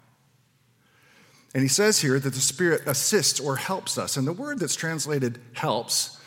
And 1.55 1.63
he 1.63 1.69
says 1.69 1.99
here 1.99 2.19
that 2.19 2.33
the 2.33 2.39
Spirit 2.39 2.81
assists 2.85 3.39
or 3.39 3.55
helps 3.55 3.97
us. 3.97 4.17
And 4.17 4.27
the 4.27 4.33
word 4.33 4.59
that's 4.59 4.75
translated 4.75 5.39
helps 5.53 6.18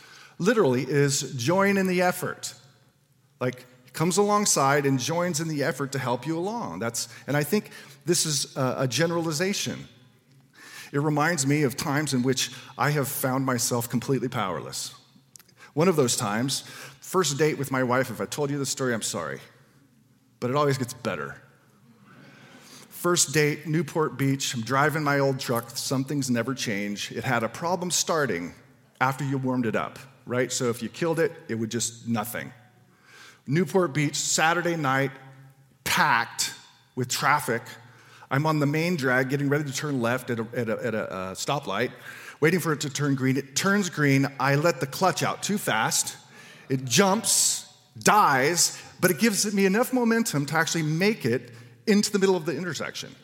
literally 0.42 0.82
is 0.82 1.32
join 1.34 1.76
in 1.76 1.86
the 1.86 2.02
effort. 2.02 2.54
Like 3.40 3.64
comes 3.92 4.16
alongside 4.16 4.86
and 4.86 4.98
joins 4.98 5.40
in 5.40 5.48
the 5.48 5.62
effort 5.62 5.92
to 5.92 5.98
help 5.98 6.26
you 6.26 6.38
along. 6.38 6.78
That's, 6.78 7.08
and 7.26 7.36
I 7.36 7.42
think 7.44 7.70
this 8.04 8.26
is 8.26 8.56
a, 8.56 8.76
a 8.78 8.88
generalization. 8.88 9.86
It 10.92 11.00
reminds 11.00 11.46
me 11.46 11.62
of 11.62 11.76
times 11.76 12.14
in 12.14 12.22
which 12.22 12.50
I 12.76 12.90
have 12.90 13.08
found 13.08 13.46
myself 13.46 13.88
completely 13.88 14.28
powerless. 14.28 14.94
One 15.74 15.88
of 15.88 15.96
those 15.96 16.16
times, 16.16 16.64
first 17.00 17.38
date 17.38 17.58
with 17.58 17.70
my 17.70 17.82
wife, 17.82 18.10
if 18.10 18.20
I 18.20 18.26
told 18.26 18.50
you 18.50 18.58
the 18.58 18.66
story, 18.66 18.92
I'm 18.92 19.02
sorry. 19.02 19.40
But 20.40 20.50
it 20.50 20.56
always 20.56 20.76
gets 20.76 20.92
better. 20.92 21.40
First 22.90 23.32
date, 23.32 23.66
Newport 23.66 24.18
Beach. 24.18 24.54
I'm 24.54 24.60
driving 24.60 25.02
my 25.02 25.18
old 25.18 25.40
truck. 25.40 25.70
Some 25.70 26.04
things 26.04 26.30
never 26.30 26.54
change. 26.54 27.10
It 27.10 27.24
had 27.24 27.42
a 27.42 27.48
problem 27.48 27.90
starting 27.90 28.54
after 29.00 29.24
you 29.24 29.38
warmed 29.38 29.66
it 29.66 29.74
up, 29.74 29.98
right? 30.26 30.50
So 30.52 30.70
if 30.70 30.82
you 30.82 30.88
killed 30.88 31.20
it, 31.20 31.32
it 31.48 31.54
would 31.54 31.70
just 31.70 32.08
nothing. 32.08 32.52
Newport 33.46 33.92
Beach, 33.92 34.16
Saturday 34.16 34.76
night, 34.76 35.10
packed 35.84 36.54
with 36.94 37.08
traffic. 37.08 37.62
I'm 38.30 38.46
on 38.46 38.60
the 38.60 38.66
main 38.66 38.96
drag 38.96 39.28
getting 39.28 39.48
ready 39.48 39.64
to 39.64 39.72
turn 39.72 40.00
left 40.00 40.30
at 40.30 40.38
a, 40.38 40.46
at 40.54 40.68
a, 40.68 40.86
at 40.86 40.94
a, 40.94 41.12
a 41.12 41.18
stoplight, 41.32 41.90
waiting 42.40 42.60
for 42.60 42.72
it 42.72 42.80
to 42.80 42.90
turn 42.90 43.14
green. 43.14 43.36
It 43.36 43.56
turns 43.56 43.90
green. 43.90 44.26
I 44.38 44.54
let 44.54 44.80
the 44.80 44.86
clutch 44.86 45.22
out 45.22 45.42
too 45.42 45.58
fast. 45.58 46.16
It 46.68 46.84
jumps, 46.84 47.70
dies, 47.98 48.80
but 49.00 49.10
it 49.10 49.18
gives 49.18 49.52
me 49.52 49.66
enough 49.66 49.92
momentum 49.92 50.46
to 50.46 50.56
actually 50.56 50.84
make 50.84 51.26
it 51.26 51.50
into 51.86 52.12
the 52.12 52.18
middle 52.18 52.36
of 52.36 52.46
the 52.46 52.56
intersection. 52.56 53.14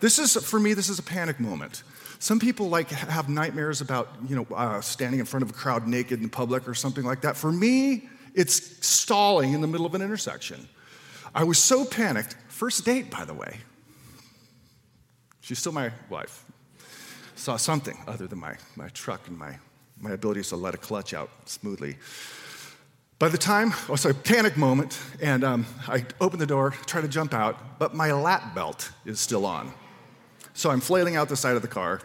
This 0.00 0.18
is, 0.18 0.36
for 0.36 0.60
me, 0.60 0.74
this 0.74 0.88
is 0.88 0.98
a 0.98 1.02
panic 1.02 1.40
moment. 1.40 1.82
Some 2.20 2.38
people 2.38 2.68
like 2.68 2.90
have 2.90 3.30
nightmares 3.30 3.80
about, 3.80 4.10
you 4.28 4.36
know, 4.36 4.46
uh, 4.54 4.82
standing 4.82 5.20
in 5.20 5.26
front 5.26 5.42
of 5.42 5.48
a 5.48 5.54
crowd 5.54 5.88
naked 5.88 6.20
in 6.20 6.28
public 6.28 6.68
or 6.68 6.74
something 6.74 7.02
like 7.02 7.22
that. 7.22 7.34
For 7.34 7.50
me, 7.50 8.10
it's 8.34 8.86
stalling 8.86 9.54
in 9.54 9.62
the 9.62 9.66
middle 9.66 9.86
of 9.86 9.94
an 9.94 10.02
intersection. 10.02 10.68
I 11.34 11.44
was 11.44 11.58
so 11.58 11.86
panicked. 11.86 12.36
First 12.48 12.84
date, 12.84 13.10
by 13.10 13.24
the 13.24 13.32
way. 13.32 13.56
She's 15.40 15.58
still 15.58 15.72
my 15.72 15.92
wife. 16.10 16.44
Saw 17.36 17.56
something 17.56 17.96
other 18.06 18.26
than 18.26 18.38
my, 18.38 18.56
my 18.76 18.88
truck 18.88 19.26
and 19.26 19.38
my, 19.38 19.56
my 19.98 20.10
ability 20.10 20.42
to 20.42 20.56
let 20.56 20.74
a 20.74 20.78
clutch 20.78 21.14
out 21.14 21.30
smoothly. 21.46 21.96
By 23.18 23.30
the 23.30 23.38
time, 23.38 23.72
oh, 23.88 23.96
sorry, 23.96 24.14
panic 24.14 24.58
moment, 24.58 24.98
and 25.22 25.42
um, 25.42 25.66
I 25.88 26.04
open 26.20 26.38
the 26.38 26.46
door, 26.46 26.72
try 26.84 27.00
to 27.00 27.08
jump 27.08 27.32
out, 27.32 27.78
but 27.78 27.94
my 27.94 28.12
lap 28.12 28.54
belt 28.54 28.92
is 29.06 29.20
still 29.20 29.46
on. 29.46 29.72
So 30.60 30.68
I'm 30.68 30.80
flailing 30.80 31.16
out 31.16 31.30
the 31.30 31.38
side 31.38 31.56
of 31.56 31.62
the 31.62 31.68
car. 31.68 32.02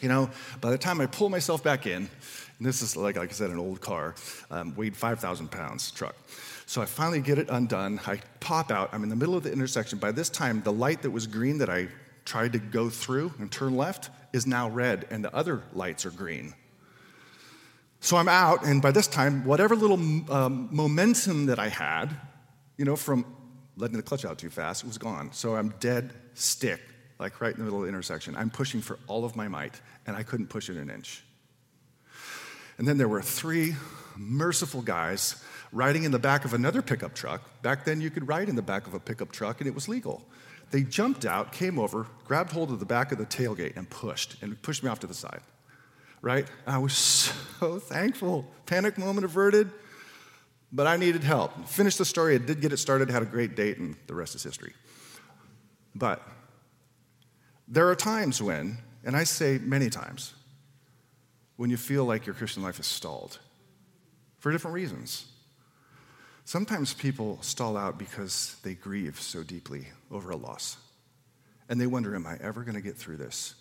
You 0.00 0.08
know, 0.08 0.28
by 0.60 0.70
the 0.72 0.76
time 0.76 1.00
I 1.00 1.06
pull 1.06 1.28
myself 1.28 1.62
back 1.62 1.86
in, 1.86 2.10
and 2.58 2.66
this 2.66 2.82
is 2.82 2.96
like, 2.96 3.16
like 3.16 3.30
I 3.30 3.32
said, 3.32 3.50
an 3.50 3.60
old 3.60 3.80
car, 3.80 4.16
um, 4.50 4.74
weighed 4.74 4.96
5,000 4.96 5.52
pounds 5.52 5.92
truck. 5.92 6.16
So 6.66 6.82
I 6.82 6.84
finally 6.84 7.20
get 7.20 7.38
it 7.38 7.48
undone. 7.48 8.00
I 8.04 8.18
pop 8.40 8.72
out. 8.72 8.90
I'm 8.92 9.04
in 9.04 9.08
the 9.08 9.14
middle 9.14 9.36
of 9.36 9.44
the 9.44 9.52
intersection. 9.52 10.00
By 10.00 10.10
this 10.10 10.28
time, 10.28 10.62
the 10.62 10.72
light 10.72 11.02
that 11.02 11.12
was 11.12 11.28
green 11.28 11.58
that 11.58 11.70
I 11.70 11.86
tried 12.24 12.54
to 12.54 12.58
go 12.58 12.90
through 12.90 13.32
and 13.38 13.52
turn 13.52 13.76
left 13.76 14.10
is 14.32 14.48
now 14.48 14.68
red, 14.68 15.06
and 15.10 15.24
the 15.24 15.32
other 15.32 15.62
lights 15.72 16.04
are 16.04 16.10
green. 16.10 16.54
So 18.00 18.16
I'm 18.16 18.28
out, 18.28 18.64
and 18.64 18.82
by 18.82 18.90
this 18.90 19.06
time, 19.06 19.44
whatever 19.44 19.76
little 19.76 20.32
um, 20.32 20.68
momentum 20.72 21.46
that 21.46 21.60
I 21.60 21.68
had, 21.68 22.08
you 22.78 22.84
know, 22.84 22.96
from 22.96 23.24
letting 23.76 23.96
the 23.96 24.02
clutch 24.02 24.24
out 24.24 24.38
too 24.38 24.50
fast, 24.50 24.84
was 24.84 24.98
gone. 24.98 25.32
So 25.32 25.54
I'm 25.54 25.68
dead 25.78 26.14
stick, 26.34 26.80
like 27.18 27.40
right 27.40 27.52
in 27.52 27.58
the 27.58 27.64
middle 27.64 27.78
of 27.78 27.84
the 27.84 27.88
intersection. 27.88 28.36
I'm 28.36 28.50
pushing 28.50 28.80
for 28.80 28.98
all 29.06 29.24
of 29.24 29.36
my 29.36 29.48
might, 29.48 29.80
and 30.06 30.16
I 30.16 30.22
couldn't 30.22 30.48
push 30.48 30.68
it 30.68 30.76
an 30.76 30.90
inch. 30.90 31.22
And 32.78 32.86
then 32.86 32.98
there 32.98 33.08
were 33.08 33.22
three 33.22 33.74
merciful 34.16 34.82
guys 34.82 35.42
riding 35.72 36.04
in 36.04 36.12
the 36.12 36.18
back 36.18 36.44
of 36.44 36.52
another 36.52 36.82
pickup 36.82 37.14
truck. 37.14 37.42
Back 37.62 37.84
then, 37.84 38.00
you 38.00 38.10
could 38.10 38.28
ride 38.28 38.48
in 38.48 38.56
the 38.56 38.62
back 38.62 38.86
of 38.86 38.94
a 38.94 39.00
pickup 39.00 39.32
truck, 39.32 39.60
and 39.60 39.68
it 39.68 39.74
was 39.74 39.88
legal. 39.88 40.22
They 40.70 40.82
jumped 40.82 41.24
out, 41.24 41.52
came 41.52 41.78
over, 41.78 42.06
grabbed 42.24 42.52
hold 42.52 42.70
of 42.70 42.80
the 42.80 42.86
back 42.86 43.12
of 43.12 43.18
the 43.18 43.26
tailgate, 43.26 43.76
and 43.76 43.88
pushed, 43.88 44.42
and 44.42 44.60
pushed 44.62 44.82
me 44.82 44.90
off 44.90 45.00
to 45.00 45.06
the 45.06 45.14
side 45.14 45.40
right? 46.26 46.48
I 46.66 46.78
was 46.78 46.92
so 46.92 47.78
thankful. 47.78 48.46
Panic 48.66 48.98
moment 48.98 49.24
averted, 49.24 49.70
but 50.72 50.88
I 50.88 50.96
needed 50.96 51.22
help. 51.22 51.68
Finished 51.68 51.98
the 51.98 52.04
story, 52.04 52.34
I 52.34 52.38
did 52.38 52.60
get 52.60 52.72
it 52.72 52.78
started, 52.78 53.10
had 53.10 53.22
a 53.22 53.26
great 53.26 53.54
date, 53.54 53.78
and 53.78 53.94
the 54.08 54.14
rest 54.14 54.34
is 54.34 54.42
history. 54.42 54.74
But 55.94 56.20
there 57.68 57.88
are 57.88 57.96
times 57.96 58.40
when, 58.40 58.78
and 59.04 59.16
I 59.16 59.24
say 59.24 59.58
many 59.58 59.90
times, 59.90 60.34
when 61.56 61.70
you 61.70 61.76
feel 61.76 62.04
like 62.04 62.26
your 62.26 62.34
Christian 62.34 62.62
life 62.62 62.78
is 62.78 62.86
stalled 62.86 63.38
for 64.38 64.52
different 64.52 64.74
reasons. 64.74 65.26
Sometimes 66.44 66.94
people 66.94 67.38
stall 67.40 67.76
out 67.76 67.98
because 67.98 68.56
they 68.62 68.74
grieve 68.74 69.20
so 69.20 69.42
deeply 69.42 69.86
over 70.12 70.30
a 70.30 70.36
loss. 70.36 70.76
And 71.68 71.80
they 71.80 71.88
wonder, 71.88 72.14
Am 72.14 72.26
I 72.26 72.36
ever 72.40 72.62
going 72.62 72.76
to 72.76 72.80
get 72.80 72.96
through 72.96 73.16
this? 73.16 73.54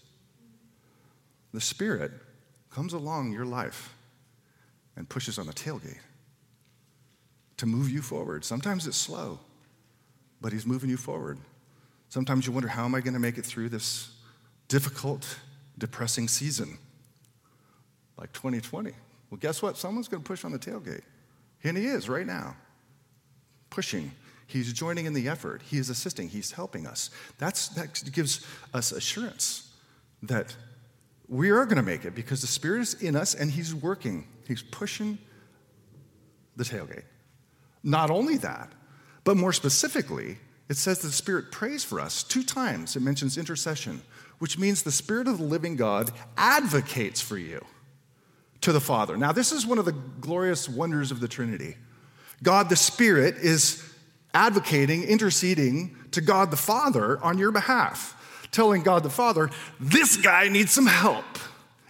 The 1.53 1.61
Spirit 1.61 2.11
comes 2.69 2.93
along 2.93 3.31
your 3.31 3.45
life 3.45 3.95
and 4.95 5.09
pushes 5.09 5.39
on 5.39 5.47
the 5.47 5.53
tailgate 5.53 5.97
to 7.57 7.65
move 7.65 7.89
you 7.89 8.01
forward. 8.01 8.45
Sometimes 8.45 8.85
it's 8.85 8.97
slow, 8.97 9.39
but 10.39 10.53
He's 10.53 10.67
moving 10.67 10.89
you 10.89 10.97
forward. 10.97 11.39
Sometimes 12.15 12.47
you 12.47 12.53
wonder, 12.53 12.69
how 12.69 12.85
am 12.85 12.95
I 12.95 13.01
going 13.01 13.13
to 13.13 13.19
make 13.19 13.37
it 13.37 13.45
through 13.45 13.67
this 13.67 14.09
difficult, 14.69 15.37
depressing 15.77 16.29
season 16.29 16.77
like 18.17 18.31
2020? 18.31 18.93
Well, 19.29 19.37
guess 19.37 19.61
what? 19.61 19.75
Someone's 19.75 20.07
going 20.07 20.23
to 20.23 20.25
push 20.25 20.45
on 20.45 20.53
the 20.53 20.57
tailgate. 20.57 21.01
And 21.65 21.75
He 21.75 21.87
is 21.87 22.07
right 22.07 22.25
now, 22.25 22.55
pushing. 23.69 24.13
He's 24.47 24.71
joining 24.71 25.07
in 25.07 25.13
the 25.13 25.27
effort. 25.27 25.61
He 25.61 25.77
is 25.77 25.89
assisting. 25.89 26.29
He's 26.29 26.53
helping 26.53 26.87
us. 26.87 27.09
That's, 27.37 27.67
that 27.67 28.01
gives 28.13 28.47
us 28.73 28.93
assurance 28.93 29.69
that 30.23 30.55
we 31.27 31.49
are 31.49 31.65
going 31.65 31.75
to 31.75 31.83
make 31.83 32.05
it 32.05 32.15
because 32.15 32.39
the 32.39 32.47
Spirit 32.47 32.79
is 32.79 32.93
in 32.93 33.17
us 33.17 33.35
and 33.35 33.51
He's 33.51 33.75
working. 33.75 34.25
He's 34.47 34.61
pushing 34.61 35.17
the 36.55 36.63
tailgate. 36.63 37.03
Not 37.83 38.09
only 38.09 38.37
that, 38.37 38.71
but 39.25 39.35
more 39.35 39.51
specifically, 39.51 40.37
it 40.69 40.77
says 40.77 40.99
the 40.99 41.11
Spirit 41.11 41.51
prays 41.51 41.83
for 41.83 41.99
us. 41.99 42.23
Two 42.23 42.43
times 42.43 42.95
it 42.95 43.01
mentions 43.01 43.37
intercession, 43.37 44.01
which 44.39 44.57
means 44.57 44.83
the 44.83 44.91
Spirit 44.91 45.27
of 45.27 45.37
the 45.37 45.43
living 45.43 45.75
God 45.75 46.11
advocates 46.37 47.21
for 47.21 47.37
you 47.37 47.63
to 48.61 48.71
the 48.71 48.81
Father. 48.81 49.15
Now, 49.17 49.31
this 49.31 49.51
is 49.51 49.65
one 49.65 49.77
of 49.77 49.85
the 49.85 49.91
glorious 49.91 50.67
wonders 50.67 51.11
of 51.11 51.19
the 51.19 51.27
Trinity. 51.27 51.77
God 52.41 52.69
the 52.69 52.75
Spirit 52.75 53.35
is 53.35 53.83
advocating, 54.33 55.03
interceding 55.03 55.95
to 56.11 56.21
God 56.21 56.51
the 56.51 56.57
Father 56.57 57.21
on 57.23 57.37
your 57.37 57.51
behalf 57.51 58.15
telling 58.55 58.81
God 58.81 59.03
the 59.03 59.09
Father, 59.09 59.49
this 59.79 60.15
guy 60.15 60.47
needs 60.47 60.71
some 60.71 60.87
help. 60.87 61.25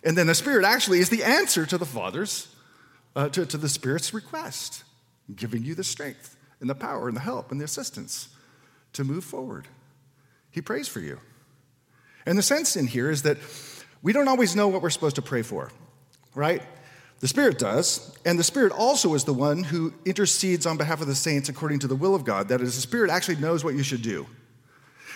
And 0.04 0.18
then 0.18 0.28
the 0.28 0.36
Spirit 0.36 0.66
actually 0.66 1.00
is 1.00 1.10
the 1.10 1.24
answer 1.24 1.66
to 1.66 1.78
the 1.78 1.86
Father's, 1.86 2.48
uh, 3.16 3.30
to, 3.30 3.46
to 3.46 3.58
the 3.58 3.70
Spirit's 3.70 4.14
request, 4.14 4.84
giving 5.34 5.64
you 5.64 5.76
the 5.76 5.84
strength 5.84 6.36
and 6.60 6.70
the 6.70 6.76
power 6.76 7.08
and 7.08 7.16
the 7.16 7.22
help 7.22 7.52
and 7.52 7.62
the 7.62 7.66
assistance 7.66 8.30
to 8.96 9.04
move 9.04 9.24
forward. 9.24 9.68
He 10.52 10.62
prays 10.62 10.88
for 10.88 11.00
you. 11.00 11.20
And 12.26 12.38
the 12.38 12.44
sense 12.44 12.76
in 12.76 12.88
here 12.88 13.10
is 13.10 13.22
that 13.24 13.38
we 14.02 14.14
don't 14.14 14.28
always 14.28 14.56
know 14.56 14.68
what 14.68 14.82
we're 14.82 14.90
supposed 14.90 15.16
to 15.18 15.22
pray 15.22 15.42
for, 15.42 15.72
right? 16.34 16.62
The 17.20 17.28
Spirit 17.28 17.58
does, 17.60 18.18
and 18.26 18.38
the 18.38 18.44
Spirit 18.44 18.74
also 18.74 19.14
is 19.14 19.24
the 19.24 19.34
one 19.34 19.64
who 19.64 19.94
intercedes 20.06 20.66
on 20.66 20.78
behalf 20.78 21.02
of 21.02 21.08
the 21.08 21.16
saints 21.16 21.50
according 21.50 21.80
to 21.80 21.88
the 21.88 21.96
will 21.96 22.16
of 22.16 22.26
God. 22.26 22.50
That 22.50 22.62
is, 22.62 22.76
the 22.76 22.82
Spirit 22.82 23.10
actually 23.10 23.38
knows 23.38 23.64
what 23.64 23.76
you 23.76 23.84
should 23.84 24.02
do. 24.02 24.28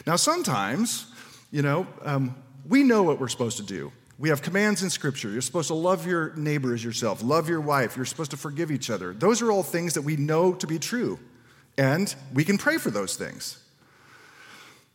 Now, 0.08 0.16
sometimes 0.16 1.08
you 1.52 1.62
know, 1.62 1.88
um, 2.04 2.36
we 2.68 2.84
know 2.84 3.04
what 3.04 3.20
we're 3.20 3.28
supposed 3.28 3.58
to 3.58 3.64
do. 3.64 3.92
We 4.18 4.30
have 4.30 4.42
commands 4.42 4.84
in 4.84 4.90
Scripture. 4.90 5.30
You're 5.30 5.42
supposed 5.42 5.70
to 5.70 5.74
love 5.74 6.06
your 6.06 6.36
neighbor 6.36 6.74
as 6.74 6.84
yourself, 6.84 7.24
love 7.24 7.50
your 7.50 7.62
wife. 7.62 7.96
You're 7.96 8.06
supposed 8.06 8.32
to 8.32 8.38
forgive 8.38 8.70
each 8.70 8.90
other. 8.90 9.14
Those 9.14 9.42
are 9.42 9.52
all 9.52 9.64
things 9.64 9.94
that 9.94 10.02
we 10.02 10.18
know 10.18 10.54
to 10.54 10.68
be 10.68 10.78
true, 10.78 11.20
and 11.78 12.14
we 12.34 12.44
can 12.44 12.58
pray 12.58 12.78
for 12.78 12.92
those 12.92 13.16
things. 13.16 13.64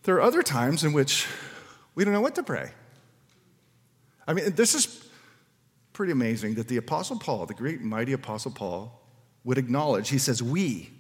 There 0.05 0.17
are 0.17 0.23
other 0.23 0.43
times 0.43 0.85
in 0.85 0.93
which 0.93 1.27
we 1.95 2.05
don't 2.05 2.13
know 2.13 2.21
what 2.21 2.35
to 2.37 2.43
pray. 2.43 2.71
I 4.27 4.33
mean, 4.33 4.55
this 4.55 4.75
is 4.75 5.09
pretty 5.93 6.13
amazing 6.13 6.55
that 6.55 6.69
the 6.69 6.77
Apostle 6.77 7.19
Paul, 7.19 7.47
the 7.47 7.55
great 7.55 7.81
mighty 7.81 8.13
Apostle 8.13 8.51
Paul, 8.51 9.01
would 9.45 9.59
acknowledge, 9.59 10.09
he 10.11 10.19
says, 10.19 10.43
we. 10.43 10.91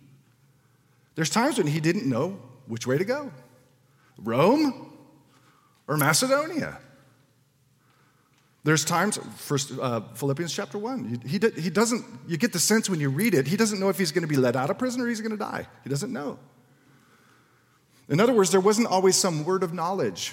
There's 1.14 1.30
times 1.30 1.58
when 1.58 1.66
he 1.66 1.80
didn't 1.80 2.06
know 2.08 2.38
which 2.66 2.87
way 2.87 2.99
to 2.99 3.04
go 3.04 3.30
Rome 4.18 4.92
or 5.87 5.96
Macedonia. 5.96 6.78
There's 8.62 8.84
times, 8.84 9.18
first 9.37 9.73
uh, 9.78 10.00
Philippians 10.14 10.52
chapter 10.52 10.78
one, 10.78 11.20
he, 11.23 11.38
he, 11.38 11.50
he 11.61 11.68
doesn't, 11.68 12.04
you 12.26 12.38
get 12.38 12.54
the 12.54 12.58
sense 12.58 12.88
when 12.88 13.00
you 13.00 13.11
read 13.11 13.34
it, 13.34 13.46
he 13.46 13.58
doesn't 13.58 13.78
know 13.78 13.90
if 13.90 13.99
he's 13.99 14.12
going 14.12 14.23
to 14.23 14.28
be 14.28 14.37
let 14.37 14.56
out 14.56 14.70
of 14.70 14.78
prison 14.78 15.02
or 15.02 15.08
he's 15.08 15.20
going 15.20 15.32
to 15.32 15.37
die. 15.37 15.66
He 15.82 15.90
doesn't 15.90 16.11
know. 16.11 16.38
In 18.08 18.20
other 18.20 18.32
words, 18.32 18.50
there 18.50 18.61
wasn't 18.61 18.87
always 18.88 19.16
some 19.16 19.44
word 19.44 19.62
of 19.62 19.73
knowledge 19.73 20.32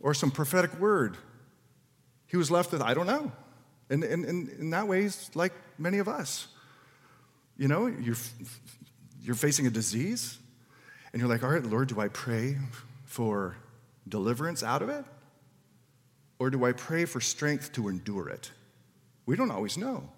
or 0.00 0.14
some 0.14 0.30
prophetic 0.30 0.78
word. 0.80 1.16
He 2.26 2.36
was 2.36 2.50
left 2.50 2.72
with, 2.72 2.80
I 2.80 2.94
don't 2.94 3.06
know. 3.06 3.32
And, 3.90 4.04
and, 4.04 4.24
and 4.24 4.48
in 4.48 4.70
that 4.70 4.86
way, 4.86 5.02
he's 5.02 5.30
like 5.34 5.52
many 5.78 5.98
of 5.98 6.08
us. 6.08 6.46
You 7.56 7.68
know, 7.68 7.86
you're, 7.86 8.16
you're 9.20 9.34
facing 9.34 9.66
a 9.66 9.70
disease, 9.70 10.38
and 11.12 11.20
you're 11.20 11.28
like, 11.28 11.42
all 11.42 11.50
right, 11.50 11.62
Lord, 11.62 11.88
do 11.88 12.00
I 12.00 12.08
pray 12.08 12.56
for 13.04 13.56
deliverance 14.08 14.62
out 14.62 14.80
of 14.80 14.88
it? 14.88 15.04
Or 16.38 16.48
do 16.48 16.64
I 16.64 16.72
pray 16.72 17.04
for 17.04 17.20
strength 17.20 17.72
to 17.72 17.88
endure 17.88 18.28
it? 18.28 18.50
We 19.26 19.36
don't 19.36 19.50
always 19.50 19.76
know. 19.76 20.08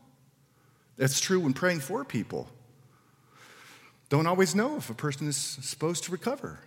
That's 0.96 1.18
true 1.18 1.40
when 1.40 1.52
praying 1.52 1.80
for 1.80 2.04
people. 2.04 2.48
Don't 4.08 4.26
always 4.26 4.54
know 4.54 4.76
if 4.76 4.90
a 4.90 4.94
person 4.94 5.26
is 5.26 5.36
supposed 5.36 6.04
to 6.04 6.12
recover. 6.12 6.60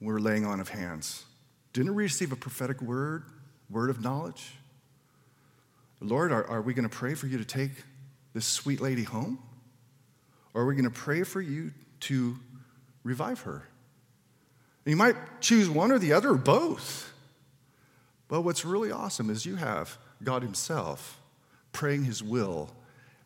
We're 0.00 0.18
laying 0.18 0.44
on 0.44 0.60
of 0.60 0.68
hands. 0.68 1.24
Didn't 1.72 1.94
we 1.94 2.04
receive 2.04 2.32
a 2.32 2.36
prophetic 2.36 2.80
word, 2.80 3.24
word 3.70 3.90
of 3.90 4.00
knowledge? 4.00 4.52
Lord, 6.00 6.32
are, 6.32 6.46
are 6.46 6.62
we 6.62 6.74
going 6.74 6.88
to 6.88 6.94
pray 6.94 7.14
for 7.14 7.26
you 7.26 7.38
to 7.38 7.44
take 7.44 7.70
this 8.34 8.46
sweet 8.46 8.80
lady 8.80 9.04
home? 9.04 9.38
Or 10.52 10.62
are 10.62 10.66
we 10.66 10.74
going 10.74 10.84
to 10.84 10.90
pray 10.90 11.22
for 11.22 11.40
you 11.40 11.72
to 12.00 12.38
revive 13.02 13.40
her? 13.40 13.66
And 14.84 14.90
you 14.90 14.96
might 14.96 15.16
choose 15.40 15.68
one 15.68 15.90
or 15.90 15.98
the 15.98 16.12
other 16.12 16.30
or 16.30 16.38
both. 16.38 17.12
But 18.28 18.42
what's 18.42 18.64
really 18.64 18.90
awesome 18.90 19.30
is 19.30 19.46
you 19.46 19.56
have 19.56 19.98
God 20.22 20.42
Himself 20.42 21.20
praying 21.72 22.04
His 22.04 22.22
will, 22.22 22.70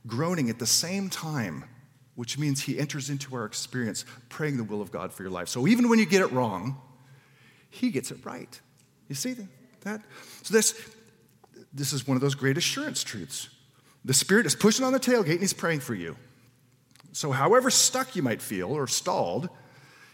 groaning 0.06 0.50
at 0.50 0.58
the 0.58 0.66
same 0.66 1.08
time, 1.08 1.64
which 2.14 2.38
means 2.38 2.62
He 2.62 2.78
enters 2.78 3.10
into 3.10 3.34
our 3.34 3.44
experience, 3.44 4.04
praying 4.28 4.56
the 4.56 4.64
will 4.64 4.82
of 4.82 4.90
God 4.90 5.12
for 5.12 5.22
your 5.22 5.32
life. 5.32 5.48
So 5.48 5.66
even 5.66 5.88
when 5.88 5.98
you 5.98 6.06
get 6.06 6.22
it 6.22 6.32
wrong, 6.32 6.80
He 7.70 7.90
gets 7.90 8.10
it 8.10 8.24
right. 8.24 8.60
You 9.08 9.14
see 9.14 9.36
that? 9.82 10.02
So 10.42 10.54
this, 10.54 10.80
this 11.72 11.92
is 11.92 12.06
one 12.06 12.16
of 12.16 12.20
those 12.20 12.34
great 12.34 12.56
assurance 12.58 13.02
truths. 13.02 13.48
The 14.04 14.14
Spirit 14.14 14.46
is 14.46 14.54
pushing 14.54 14.84
on 14.84 14.92
the 14.92 15.00
tailgate 15.00 15.32
and 15.32 15.40
He's 15.40 15.52
praying 15.52 15.80
for 15.80 15.94
you. 15.94 16.16
So, 17.12 17.32
however 17.32 17.70
stuck 17.70 18.14
you 18.14 18.22
might 18.22 18.40
feel 18.40 18.70
or 18.70 18.86
stalled, 18.86 19.48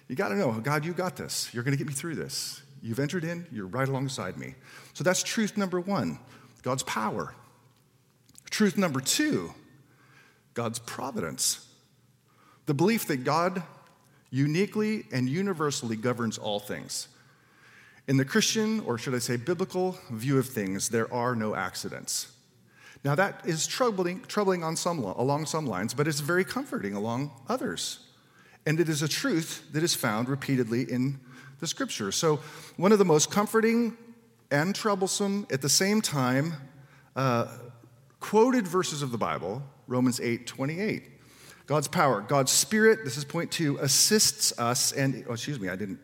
you 0.08 0.16
got 0.16 0.28
to 0.28 0.36
know 0.36 0.54
oh, 0.56 0.60
God, 0.60 0.84
you 0.84 0.92
got 0.92 1.16
this. 1.16 1.52
You're 1.52 1.62
going 1.62 1.72
to 1.72 1.78
get 1.78 1.86
me 1.86 1.92
through 1.92 2.14
this. 2.14 2.62
You've 2.82 3.00
entered 3.00 3.24
in, 3.24 3.46
you're 3.50 3.66
right 3.66 3.88
alongside 3.88 4.36
me. 4.36 4.54
So, 4.94 5.04
that's 5.04 5.22
truth 5.22 5.56
number 5.56 5.80
one 5.80 6.18
God's 6.62 6.82
power. 6.82 7.34
Truth 8.50 8.78
number 8.78 9.00
two 9.00 9.52
God's 10.54 10.78
providence. 10.78 11.65
The 12.66 12.74
belief 12.74 13.06
that 13.06 13.24
God 13.24 13.62
uniquely 14.30 15.06
and 15.12 15.28
universally 15.28 15.96
governs 15.96 16.36
all 16.36 16.60
things. 16.60 17.08
In 18.08 18.16
the 18.16 18.24
Christian, 18.24 18.80
or 18.80 18.98
should 18.98 19.14
I 19.14 19.18
say 19.18 19.36
biblical, 19.36 19.98
view 20.10 20.38
of 20.38 20.46
things, 20.46 20.88
there 20.88 21.12
are 21.12 21.34
no 21.34 21.54
accidents. 21.54 22.32
Now, 23.04 23.14
that 23.14 23.42
is 23.44 23.66
troubling, 23.66 24.22
troubling 24.26 24.64
on 24.64 24.76
some, 24.76 24.98
along 25.02 25.46
some 25.46 25.66
lines, 25.66 25.94
but 25.94 26.08
it's 26.08 26.20
very 26.20 26.44
comforting 26.44 26.94
along 26.94 27.30
others. 27.48 28.00
And 28.64 28.80
it 28.80 28.88
is 28.88 29.02
a 29.02 29.08
truth 29.08 29.64
that 29.72 29.82
is 29.82 29.94
found 29.94 30.28
repeatedly 30.28 30.90
in 30.90 31.20
the 31.60 31.66
scripture. 31.66 32.10
So, 32.10 32.40
one 32.76 32.92
of 32.92 32.98
the 32.98 33.04
most 33.04 33.30
comforting 33.30 33.96
and 34.50 34.74
troublesome 34.74 35.46
at 35.50 35.62
the 35.62 35.68
same 35.68 36.00
time 36.00 36.54
uh, 37.14 37.46
quoted 38.20 38.66
verses 38.66 39.02
of 39.02 39.10
the 39.10 39.18
Bible, 39.18 39.62
Romans 39.86 40.20
8 40.20 40.46
28. 40.46 41.15
God's 41.66 41.88
power, 41.88 42.20
God's 42.20 42.52
spirit, 42.52 43.00
this 43.04 43.16
is 43.16 43.24
point 43.24 43.50
two, 43.50 43.76
assists 43.78 44.56
us, 44.58 44.92
and, 44.92 45.24
oh, 45.28 45.32
excuse 45.32 45.58
me, 45.58 45.68
I 45.68 45.76
didn't 45.76 45.98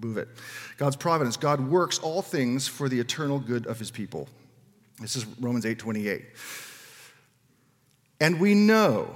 move 0.00 0.16
it. 0.16 0.28
God's 0.76 0.96
providence, 0.96 1.36
God 1.36 1.60
works 1.60 1.98
all 1.98 2.22
things 2.22 2.68
for 2.68 2.88
the 2.88 3.00
eternal 3.00 3.40
good 3.40 3.66
of 3.66 3.78
his 3.78 3.90
people. 3.90 4.28
This 5.00 5.16
is 5.16 5.26
Romans 5.40 5.66
8 5.66 5.78
28. 5.78 6.24
And 8.20 8.40
we 8.40 8.54
know, 8.54 9.14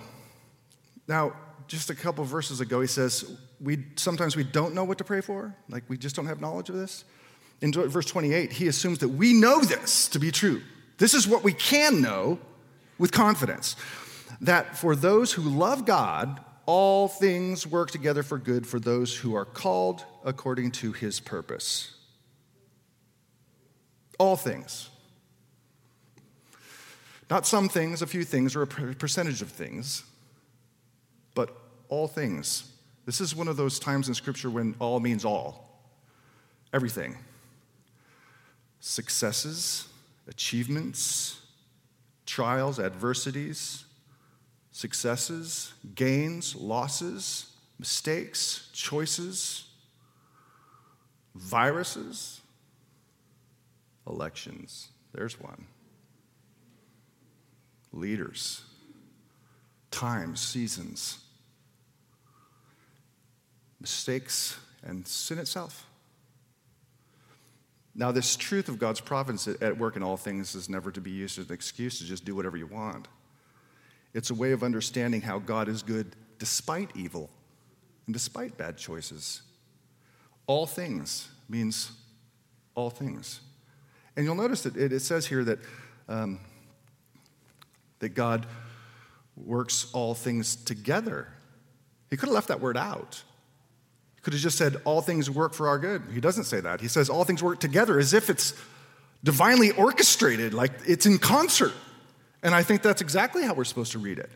now, 1.09 1.35
just 1.67 1.91
a 1.91 1.95
couple 1.95 2.25
verses 2.25 2.61
ago, 2.61 2.81
he 2.81 2.87
says, 2.87 3.37
we, 3.61 3.85
sometimes 3.97 4.37
we 4.37 4.45
don't 4.45 4.75
know 4.75 4.85
what 4.85 4.99
to 4.99 5.05
pray 5.05 5.21
for, 5.21 5.55
like 5.69 5.85
we 5.89 5.97
just 5.97 6.17
don't 6.17 6.27
have 6.27 6.41
knowledge 6.41 6.69
of 6.69 6.77
this. 6.77 7.05
In 7.61 7.73
verse 7.73 8.07
28, 8.07 8.53
he 8.53 8.67
assumes 8.67 8.99
that 8.99 9.09
we 9.09 9.33
know 9.33 9.61
this 9.61 10.09
to 10.09 10.19
be 10.19 10.33
true. 10.33 10.63
This 10.99 11.15
is 11.15 11.29
what 11.29 11.45
we 11.45 11.53
can 11.53 12.01
know 12.01 12.39
with 12.99 13.13
confidence 13.13 13.77
that 14.43 14.77
for 14.77 14.95
those 14.95 15.33
who 15.33 15.43
love 15.43 15.87
God, 15.87 16.41
all 16.67 17.09
things 17.09 17.67
work 17.67 17.91
together 17.91 18.23
for 18.23 18.39
good 18.39 18.67
for 18.67 18.79
those 18.79 19.17
who 19.17 19.35
are 19.35 19.45
called 19.45 20.05
according 20.25 20.73
to 20.73 20.93
his 20.93 21.21
purpose. 21.21 21.95
All 24.19 24.37
things. 24.37 24.91
Not 27.31 27.47
some 27.47 27.69
things, 27.69 28.03
a 28.03 28.07
few 28.07 28.25
things, 28.25 28.55
or 28.55 28.63
a 28.63 28.67
percentage 28.67 29.43
of 29.43 29.49
things, 29.49 30.03
but 31.35 31.57
all 31.89 32.09
things. 32.09 32.71
This 33.07 33.21
is 33.21 33.35
one 33.35 33.49
of 33.49 33.57
those 33.57 33.79
times 33.79 34.09
in 34.09 34.15
Scripture 34.15 34.51
when 34.51 34.75
all 34.79 35.01
means 35.01 35.25
all. 35.25 35.83
Everything. 36.73 37.17
Successes, 38.81 39.89
achievements, 40.29 41.41
trials, 42.27 42.79
adversities, 42.79 43.85
successes, 44.73 45.75
gains, 45.95 46.57
losses, 46.57 47.53
mistakes, 47.79 48.71
choices, 48.73 49.69
viruses, 51.35 52.41
elections. 54.07 54.89
There's 55.13 55.39
one 55.41 55.67
leaders, 57.93 58.63
times, 59.91 60.41
seasons, 60.41 61.19
mistakes, 63.79 64.57
and 64.83 65.07
sin 65.07 65.39
itself. 65.39 65.87
Now, 67.95 68.11
this 68.11 68.35
truth 68.37 68.71
of 68.71 68.79
God's 68.79 69.01
providence 69.01 69.47
at 69.47 69.77
work 69.77 69.97
in 69.97 70.03
all 70.03 70.17
things 70.17 70.55
is 70.55 70.71
never 70.71 70.91
to 70.91 71.01
be 71.03 71.11
used 71.11 71.39
as 71.39 71.49
an 71.49 71.53
excuse 71.53 71.99
to 71.99 72.05
just 72.05 72.25
do 72.25 72.35
whatever 72.35 72.57
you 72.57 72.67
want. 72.67 73.09
It's 74.15 74.31
a 74.31 74.35
way 74.35 74.53
of 74.53 74.63
understanding 74.63 75.21
how 75.23 75.39
God 75.39 75.69
is 75.69 75.83
good 75.83 76.15
despite 76.39 76.91
evil 76.95 77.31
and 78.07 78.13
despite 78.13 78.57
bad 78.57 78.77
choices. 78.77 79.43
All 80.47 80.67
things 80.67 81.29
means 81.49 81.93
all 82.75 82.91
things. 82.91 83.41
And 84.17 84.25
you'll 84.25 84.35
notice 84.35 84.63
that 84.63 84.77
it, 84.77 85.01
says 85.01 85.27
here 85.27 85.45
that 85.45 85.59
um, 86.09 86.41
that 88.03 88.11
God 88.11 88.47
works 89.37 89.87
all 89.93 90.15
things 90.15 90.57
together. 90.57 91.29
He 92.11 92.17
could 92.17 92.27
have 92.27 92.35
left 92.35 92.49
that 92.49 92.61
word 92.61 92.77
out. 92.77 93.23
He 94.17 94.21
could 94.21 94.35
have 94.35 94.43
just 94.43 94.59
said, 94.59 94.77
All 94.85 95.01
things 95.01 95.31
work 95.31 95.55
for 95.55 95.69
our 95.69 95.79
good. 95.79 96.03
He 96.13 96.21
doesn't 96.21 96.45
say 96.45 96.61
that. 96.61 96.81
He 96.81 96.89
says, 96.89 97.09
All 97.09 97.25
things 97.25 97.43
work 97.43 97.61
together 97.61 97.99
as 97.99 98.13
if 98.13 98.29
it's 98.29 98.55
divinely 99.25 99.71
orchestrated, 99.71 100.53
like 100.53 100.73
it's 100.87 101.07
in 101.07 101.19
concert. 101.19 101.73
And 102.43 102.55
I 102.55 102.63
think 102.63 102.83
that's 102.83 103.01
exactly 103.01 103.43
how 103.45 103.55
we're 103.55 103.65
supposed 103.65 103.93
to 103.93 103.99
read 103.99 104.19
it. 104.19 104.31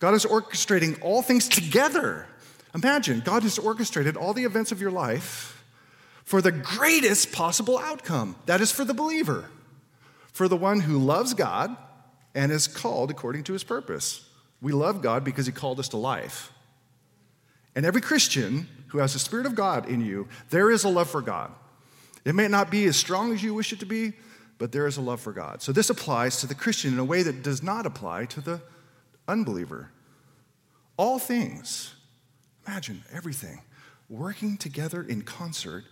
God 0.00 0.14
is 0.14 0.24
orchestrating 0.24 1.00
all 1.02 1.22
things 1.22 1.48
together. 1.48 2.26
Imagine, 2.74 3.20
God 3.20 3.42
has 3.42 3.58
orchestrated 3.58 4.16
all 4.16 4.32
the 4.32 4.44
events 4.44 4.72
of 4.72 4.80
your 4.80 4.90
life 4.90 5.64
for 6.24 6.42
the 6.42 6.52
greatest 6.52 7.32
possible 7.32 7.78
outcome. 7.78 8.36
That 8.46 8.60
is 8.60 8.70
for 8.70 8.84
the 8.84 8.94
believer, 8.94 9.48
for 10.32 10.46
the 10.46 10.56
one 10.56 10.80
who 10.80 10.98
loves 10.98 11.34
God 11.34 11.76
and 12.34 12.52
is 12.52 12.68
called 12.68 13.10
according 13.10 13.44
to 13.44 13.52
his 13.52 13.64
purpose. 13.64 14.28
We 14.60 14.72
love 14.72 15.02
God 15.02 15.24
because 15.24 15.46
he 15.46 15.52
called 15.52 15.80
us 15.80 15.88
to 15.88 15.96
life. 15.96 16.52
And 17.74 17.86
every 17.86 18.00
Christian 18.00 18.68
who 18.88 18.98
has 18.98 19.12
the 19.12 19.18
Spirit 19.18 19.46
of 19.46 19.54
God 19.54 19.88
in 19.88 20.04
you, 20.04 20.28
there 20.50 20.70
is 20.70 20.84
a 20.84 20.88
love 20.88 21.08
for 21.08 21.22
God. 21.22 21.52
It 22.24 22.34
may 22.34 22.48
not 22.48 22.70
be 22.70 22.84
as 22.86 22.96
strong 22.96 23.32
as 23.32 23.42
you 23.42 23.54
wish 23.54 23.72
it 23.72 23.80
to 23.80 23.86
be, 23.86 24.12
but 24.58 24.72
there 24.72 24.86
is 24.86 24.96
a 24.96 25.00
love 25.00 25.20
for 25.20 25.32
God. 25.32 25.62
So 25.62 25.72
this 25.72 25.88
applies 25.88 26.40
to 26.40 26.46
the 26.46 26.54
Christian 26.54 26.92
in 26.92 26.98
a 26.98 27.04
way 27.04 27.22
that 27.22 27.42
does 27.42 27.62
not 27.62 27.86
apply 27.86 28.26
to 28.26 28.40
the 28.40 28.60
unbeliever. 29.26 29.90
All 30.96 31.18
things, 31.18 31.94
imagine 32.66 33.04
everything, 33.12 33.62
working 34.08 34.56
together 34.56 35.02
in 35.02 35.22
concert 35.22 35.84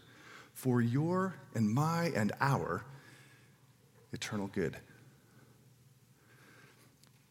for 0.53 0.81
your 0.81 1.37
and 1.55 1.71
my 1.71 2.13
and 2.17 2.33
our 2.41 2.85
eternal 4.13 4.49
good. 4.49 4.77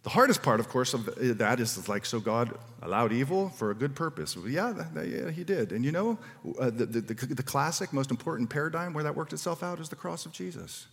The 0.04 0.12
hardest 0.12 0.43
part, 0.43 0.60
of 0.60 0.69
course, 0.69 0.93
of 0.93 1.06
that 1.39 1.60
is 1.60 1.89
like, 1.89 2.06
so 2.06 2.19
God 2.19 2.56
allowed 2.84 3.12
evil 3.12 3.50
for 3.50 3.71
a 3.71 3.74
good 3.74 3.95
purpose. 3.95 4.38
Well, 4.38 4.48
yeah, 4.48 4.71
that, 4.71 5.08
yeah, 5.08 5.32
He 5.32 5.43
did. 5.43 5.71
And 5.71 5.84
you 5.84 5.91
know, 5.91 6.19
uh, 6.60 6.69
the, 6.69 6.86
the, 6.86 7.02
the, 7.02 7.43
classic, 7.43 7.91
most 7.91 8.12
important 8.12 8.52
paradigm 8.52 8.93
where 8.93 9.04
that 9.04 9.15
worked 9.15 9.34
itself 9.34 9.63
out 9.63 9.80
is 9.80 9.89
the 9.89 9.95
cross 9.95 10.28
of 10.28 10.32
Jesus. 10.32 10.86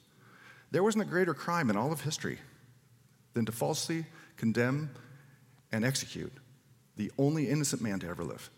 There 0.73 0.83
wasn't 0.83 1.05
a 1.05 1.07
greater 1.07 1.35
crime 1.35 1.69
in 1.71 1.77
all 1.77 1.93
of 1.93 2.01
history 2.01 2.39
than 3.35 3.45
to 3.45 3.53
falsely 3.53 4.07
condemn 4.37 4.91
and 5.71 5.85
execute 5.85 6.33
the 6.97 7.13
only 7.19 7.49
innocent 7.49 7.83
man 7.83 8.01
to 8.01 8.09
ever 8.09 8.25
live. 8.25 8.51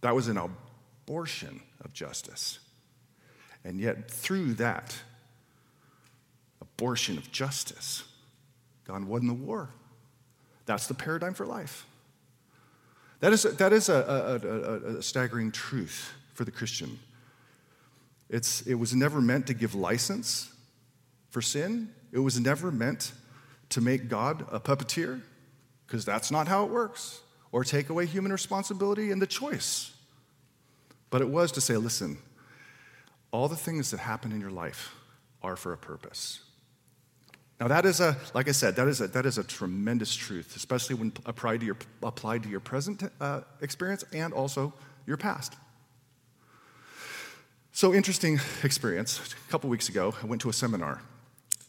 That 0.00 0.14
was 0.14 0.28
an 0.28 0.38
abortion 0.38 1.60
of 1.82 1.92
justice. 1.92 2.58
And 3.62 3.78
yet, 3.78 4.10
through 4.10 4.54
that 4.54 4.96
abortion 6.62 7.18
of 7.18 7.30
justice, 7.30 8.04
God 8.86 9.04
won 9.04 9.26
the 9.26 9.34
war. 9.34 9.68
That's 10.64 10.86
the 10.86 10.94
paradigm 10.94 11.34
for 11.34 11.44
life. 11.44 11.86
That 13.20 13.32
is, 13.32 13.42
that 13.42 13.72
is 13.72 13.88
a, 13.88 14.40
a, 14.42 14.46
a, 14.46 14.98
a 14.98 15.02
staggering 15.02 15.52
truth 15.52 16.12
for 16.32 16.44
the 16.44 16.50
Christian. 16.50 16.98
It's, 18.30 18.62
it 18.62 18.74
was 18.74 18.94
never 18.94 19.20
meant 19.20 19.46
to 19.48 19.54
give 19.54 19.74
license 19.74 20.54
for 21.30 21.42
sin. 21.42 21.90
It 22.12 22.18
was 22.18 22.40
never 22.40 22.70
meant 22.70 23.12
to 23.70 23.80
make 23.80 24.08
God 24.08 24.46
a 24.50 24.58
puppeteer, 24.58 25.20
because 25.86 26.04
that's 26.04 26.30
not 26.30 26.48
how 26.48 26.64
it 26.64 26.70
works, 26.70 27.20
or 27.52 27.64
take 27.64 27.90
away 27.90 28.06
human 28.06 28.32
responsibility 28.32 29.10
and 29.10 29.20
the 29.20 29.26
choice. 29.26 29.92
But 31.10 31.20
it 31.20 31.28
was 31.28 31.52
to 31.52 31.60
say, 31.60 31.76
listen, 31.76 32.18
all 33.30 33.48
the 33.48 33.56
things 33.56 33.90
that 33.90 34.00
happen 34.00 34.32
in 34.32 34.40
your 34.40 34.50
life 34.50 34.94
are 35.42 35.56
for 35.56 35.72
a 35.72 35.76
purpose. 35.76 36.40
Now, 37.60 37.68
that 37.68 37.84
is 37.84 38.00
a, 38.00 38.16
like 38.34 38.48
I 38.48 38.52
said, 38.52 38.76
that 38.76 38.86
is 38.86 39.00
a, 39.00 39.08
that 39.08 39.26
is 39.26 39.36
a 39.36 39.42
tremendous 39.42 40.14
truth, 40.14 40.54
especially 40.56 40.94
when 40.94 41.12
applied 41.26 41.60
to 41.60 41.66
your, 41.66 41.76
applied 42.02 42.44
to 42.44 42.48
your 42.48 42.60
present 42.60 43.02
uh, 43.20 43.40
experience 43.60 44.04
and 44.12 44.32
also 44.32 44.72
your 45.06 45.16
past. 45.16 45.54
So, 47.72 47.92
interesting 47.94 48.40
experience. 48.62 49.34
A 49.48 49.50
couple 49.50 49.70
weeks 49.70 49.88
ago, 49.88 50.14
I 50.22 50.26
went 50.26 50.40
to 50.42 50.48
a 50.48 50.52
seminar. 50.52 51.02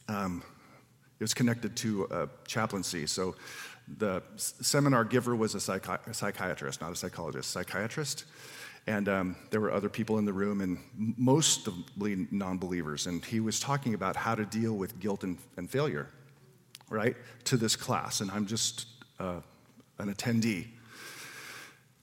Um, 0.10 0.44
it 1.20 1.24
was 1.24 1.34
connected 1.34 1.76
to 1.78 2.08
a 2.12 2.30
chaplaincy. 2.48 3.06
So, 3.08 3.36
the 3.98 4.22
seminar 4.36 5.04
giver 5.04 5.36
was 5.36 5.56
a, 5.56 5.58
psychi- 5.58 6.06
a 6.08 6.14
psychiatrist, 6.14 6.82
not 6.82 6.92
a 6.92 6.96
psychologist, 6.96 7.50
psychiatrist. 7.52 8.26
And 8.88 9.10
um, 9.10 9.36
there 9.50 9.60
were 9.60 9.72
other 9.72 9.90
people 9.90 10.18
in 10.18 10.26
the 10.26 10.34
room, 10.34 10.62
and 10.62 10.80
mostly 10.96 12.28
non 12.32 12.58
believers. 12.58 13.08
And 13.08 13.24
he 13.24 13.40
was 13.40 13.60
talking 13.60 13.94
about 13.94 14.16
how 14.16 14.36
to 14.36 14.46
deal 14.46 14.74
with 14.74 15.00
guilt 15.00 15.24
and, 15.24 15.38
and 15.58 15.70
failure, 15.70 16.08
right, 16.90 17.16
to 17.46 17.58
this 17.58 17.76
class. 17.76 18.22
And 18.22 18.32
I'm 18.32 18.46
just 18.46 18.88
uh, 19.20 19.42
an 20.00 20.14
attendee. 20.14 20.68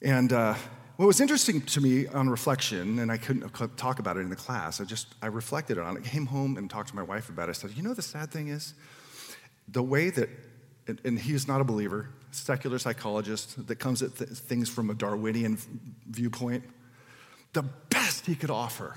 And 0.03 0.33
uh, 0.33 0.55
what 0.97 1.07
was 1.07 1.21
interesting 1.21 1.61
to 1.61 1.81
me 1.81 2.07
on 2.07 2.29
reflection, 2.29 2.99
and 3.01 3.13
I 3.13 3.19
couldn't 3.19 3.49
talk 3.77 3.99
about 3.99 4.17
it 4.17 4.21
in 4.21 4.31
the 4.31 4.37
class, 4.37 4.81
I 4.81 4.85
just, 4.85 5.09
I 5.21 5.27
reflected 5.27 5.79
on 5.79 5.97
it, 5.97 6.01
I 6.01 6.09
came 6.09 6.27
home 6.27 6.57
and 6.57 6.71
talked 6.71 6.89
to 6.89 6.97
my 6.97 7.03
wife 7.03 7.29
about 7.29 7.49
it. 7.49 7.51
I 7.51 7.53
said, 7.53 7.73
you 7.77 7.83
know, 7.83 7.93
the 7.93 8.03
sad 8.03 8.31
thing 8.31 8.49
is, 8.49 8.75
the 9.69 9.83
way 9.83 10.11
that, 10.11 10.31
and, 10.87 11.01
and 11.05 11.19
he's 11.19 11.47
not 11.47 11.61
a 11.61 11.65
believer, 11.65 12.09
secular 12.31 12.79
psychologist 12.79 13.67
that 13.67 13.77
comes 13.77 14.03
at 14.03 14.17
th- 14.17 14.31
things 14.31 14.69
from 14.69 14.89
a 14.89 14.95
Darwinian 14.95 15.59
viewpoint, 16.09 16.65
the 17.53 17.63
best 17.63 18.27
he 18.27 18.35
could 18.35 18.51
offer 18.51 18.97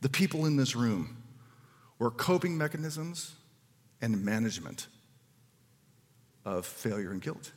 the 0.00 0.08
people 0.08 0.46
in 0.46 0.56
this 0.56 0.74
room 0.74 1.16
were 1.98 2.10
coping 2.10 2.56
mechanisms 2.58 3.34
and 4.00 4.24
management 4.24 4.88
of 6.44 6.66
failure 6.66 7.12
and 7.12 7.22
guilt. 7.22 7.52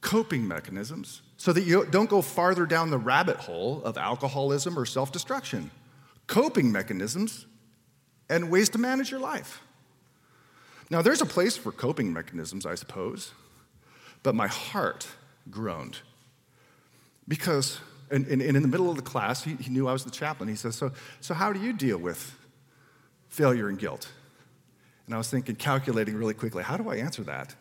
Coping 0.00 0.46
mechanisms 0.46 1.22
so 1.36 1.52
that 1.52 1.62
you 1.62 1.86
don't 1.90 2.08
go 2.08 2.22
farther 2.22 2.66
down 2.66 2.90
the 2.90 2.98
rabbit 2.98 3.36
hole 3.36 3.82
of 3.84 3.96
alcoholism 3.98 4.78
or 4.78 4.86
self 4.86 5.12
destruction. 5.12 5.70
Coping 6.26 6.72
mechanisms 6.72 7.46
and 8.28 8.50
ways 8.50 8.70
to 8.70 8.78
manage 8.78 9.10
your 9.10 9.20
life. 9.20 9.60
Now, 10.90 11.02
there's 11.02 11.20
a 11.20 11.26
place 11.26 11.56
for 11.56 11.72
coping 11.72 12.12
mechanisms, 12.12 12.66
I 12.66 12.74
suppose, 12.74 13.32
but 14.22 14.34
my 14.34 14.46
heart 14.46 15.06
groaned 15.50 15.98
because, 17.26 17.78
and, 18.10 18.26
and, 18.26 18.40
and 18.40 18.56
in 18.56 18.62
the 18.62 18.68
middle 18.68 18.90
of 18.90 18.96
the 18.96 19.02
class, 19.02 19.44
he, 19.44 19.54
he 19.54 19.70
knew 19.70 19.88
I 19.88 19.92
was 19.92 20.04
the 20.04 20.10
chaplain. 20.10 20.48
He 20.48 20.56
says, 20.56 20.76
so, 20.76 20.92
so, 21.20 21.34
how 21.34 21.52
do 21.52 21.60
you 21.60 21.72
deal 21.72 21.98
with 21.98 22.36
failure 23.28 23.68
and 23.68 23.78
guilt? 23.78 24.10
And 25.06 25.14
I 25.14 25.18
was 25.18 25.28
thinking, 25.28 25.56
calculating 25.56 26.14
really 26.14 26.34
quickly, 26.34 26.62
how 26.62 26.76
do 26.76 26.88
I 26.88 26.96
answer 26.96 27.22
that? 27.24 27.54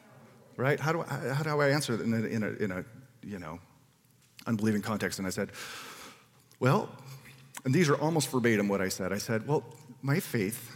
Right? 0.55 0.79
How 0.79 0.91
do 0.91 1.01
I, 1.01 1.33
how 1.33 1.43
do 1.43 1.59
I 1.59 1.69
answer 1.69 2.01
in 2.01 2.13
a, 2.13 2.17
in 2.17 2.43
a, 2.43 2.49
in 2.63 2.71
a 2.71 2.85
you 3.23 3.39
know, 3.39 3.59
unbelieving 4.45 4.81
context. 4.81 5.19
And 5.19 5.27
I 5.27 5.31
said, 5.31 5.51
well, 6.59 6.89
and 7.65 7.73
these 7.73 7.89
are 7.89 7.95
almost 7.95 8.29
verbatim 8.29 8.67
what 8.67 8.81
I 8.81 8.89
said. 8.89 9.13
I 9.13 9.17
said, 9.17 9.47
well, 9.47 9.63
my 10.01 10.19
faith 10.19 10.71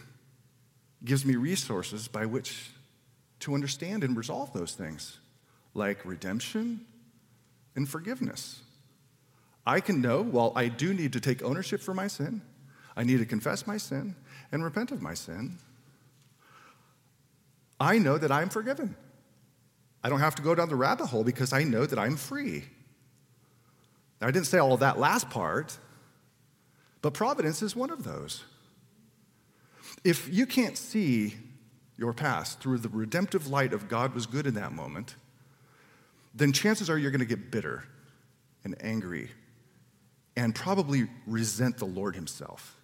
gives 1.04 1.26
me 1.26 1.36
resources 1.36 2.08
by 2.08 2.26
which 2.26 2.72
to 3.40 3.54
understand 3.54 4.04
and 4.04 4.18
resolve 4.18 4.52
those 4.54 4.74
things, 4.74 5.20
like 5.74 6.06
redemption 6.06 6.82
and 7.76 7.88
forgiveness. 7.88 8.62
I 9.66 9.80
can 9.82 10.02
know, 10.02 10.24
while 10.24 10.54
I 10.56 10.70
do 10.70 10.94
need 10.94 11.14
to 11.14 11.20
take 11.20 11.44
ownership 11.44 11.82
for 11.82 11.94
my 11.94 12.08
sin, 12.08 12.42
I 12.96 13.04
need 13.04 13.20
to 13.20 13.26
confess 13.26 13.68
my 13.68 13.78
sin 13.78 14.16
and 14.52 14.64
repent 14.64 14.92
of 14.92 15.02
my 15.02 15.14
sin. 15.14 15.58
I 17.80 18.00
know 18.00 18.18
that 18.18 18.32
I'm 18.32 18.50
forgiven. 18.50 18.96
I 20.04 20.10
don't 20.10 20.20
have 20.20 20.36
to 20.36 20.42
go 20.42 20.56
down 20.56 20.70
the 20.70 20.76
rabbit 20.76 21.08
hole 21.08 21.24
because 21.24 21.54
I 21.54 21.64
know 21.64 21.86
that 21.86 22.00
I'm 22.00 22.16
free. 22.16 22.64
Now, 24.22 24.28
I 24.28 24.32
didn't 24.32 24.48
say 24.48 24.58
all 24.58 24.74
of 24.74 24.80
that 24.80 25.00
last 25.00 25.30
part, 25.30 25.78
but 27.02 27.14
providence 27.14 27.62
is 27.62 27.76
one 27.76 27.90
of 27.90 28.04
those. 28.04 28.44
If 30.04 30.32
you 30.32 30.46
can't 30.46 30.78
see 30.78 31.36
your 31.98 32.14
past 32.14 32.60
through 32.60 32.80
the 32.80 32.90
redemptive 32.90 33.48
light 33.48 33.74
of 33.74 33.88
God 33.88 34.14
was 34.14 34.26
good 34.26 34.48
in 34.48 34.54
that 34.56 34.72
moment, 34.72 35.16
then 36.34 36.54
chances 36.54 36.90
are 36.90 36.98
you're 36.98 37.12
going 37.12 37.20
to 37.20 37.26
get 37.26 37.52
bitter 37.52 37.84
and 38.64 38.76
angry 38.82 39.32
and 40.36 40.54
probably 40.54 41.08
resent 41.26 41.78
the 41.78 41.86
Lord 41.86 42.16
Himself. 42.16 42.78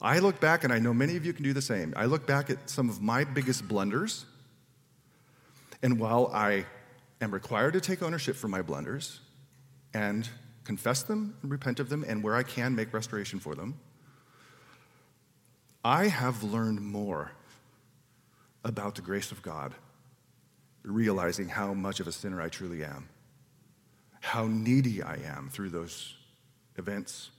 I 0.00 0.20
look 0.20 0.40
back, 0.40 0.62
and 0.62 0.72
I 0.72 0.78
know 0.78 0.94
many 0.94 1.16
of 1.16 1.26
you 1.26 1.32
can 1.32 1.42
do 1.42 1.52
the 1.52 1.62
same. 1.62 1.92
I 1.96 2.04
look 2.04 2.26
back 2.26 2.50
at 2.50 2.70
some 2.70 2.88
of 2.88 3.02
my 3.02 3.24
biggest 3.24 3.66
blunders, 3.66 4.24
and 5.82 5.98
while 5.98 6.30
I 6.32 6.66
am 7.20 7.32
required 7.32 7.72
to 7.74 7.80
take 7.80 8.02
ownership 8.02 8.36
for 8.36 8.48
my 8.48 8.62
blunders, 8.62 9.20
and 9.94 10.28
confess 10.64 11.02
them 11.02 11.36
and 11.42 11.50
repent 11.50 11.80
of 11.80 11.88
them, 11.88 12.04
and 12.06 12.22
where 12.22 12.34
I 12.34 12.42
can, 12.42 12.74
make 12.74 12.92
restoration 12.92 13.38
for 13.38 13.54
them. 13.54 13.78
I 15.84 16.08
have 16.08 16.42
learned 16.42 16.80
more 16.80 17.30
about 18.64 18.96
the 18.96 19.02
grace 19.02 19.30
of 19.30 19.40
God, 19.42 19.74
realizing 20.82 21.48
how 21.48 21.72
much 21.72 22.00
of 22.00 22.08
a 22.08 22.12
sinner 22.12 22.42
I 22.42 22.48
truly 22.48 22.84
am, 22.84 23.08
how 24.20 24.46
needy 24.46 25.02
I 25.02 25.14
am 25.24 25.48
through 25.50 25.70
those 25.70 26.16
events. 26.76 27.30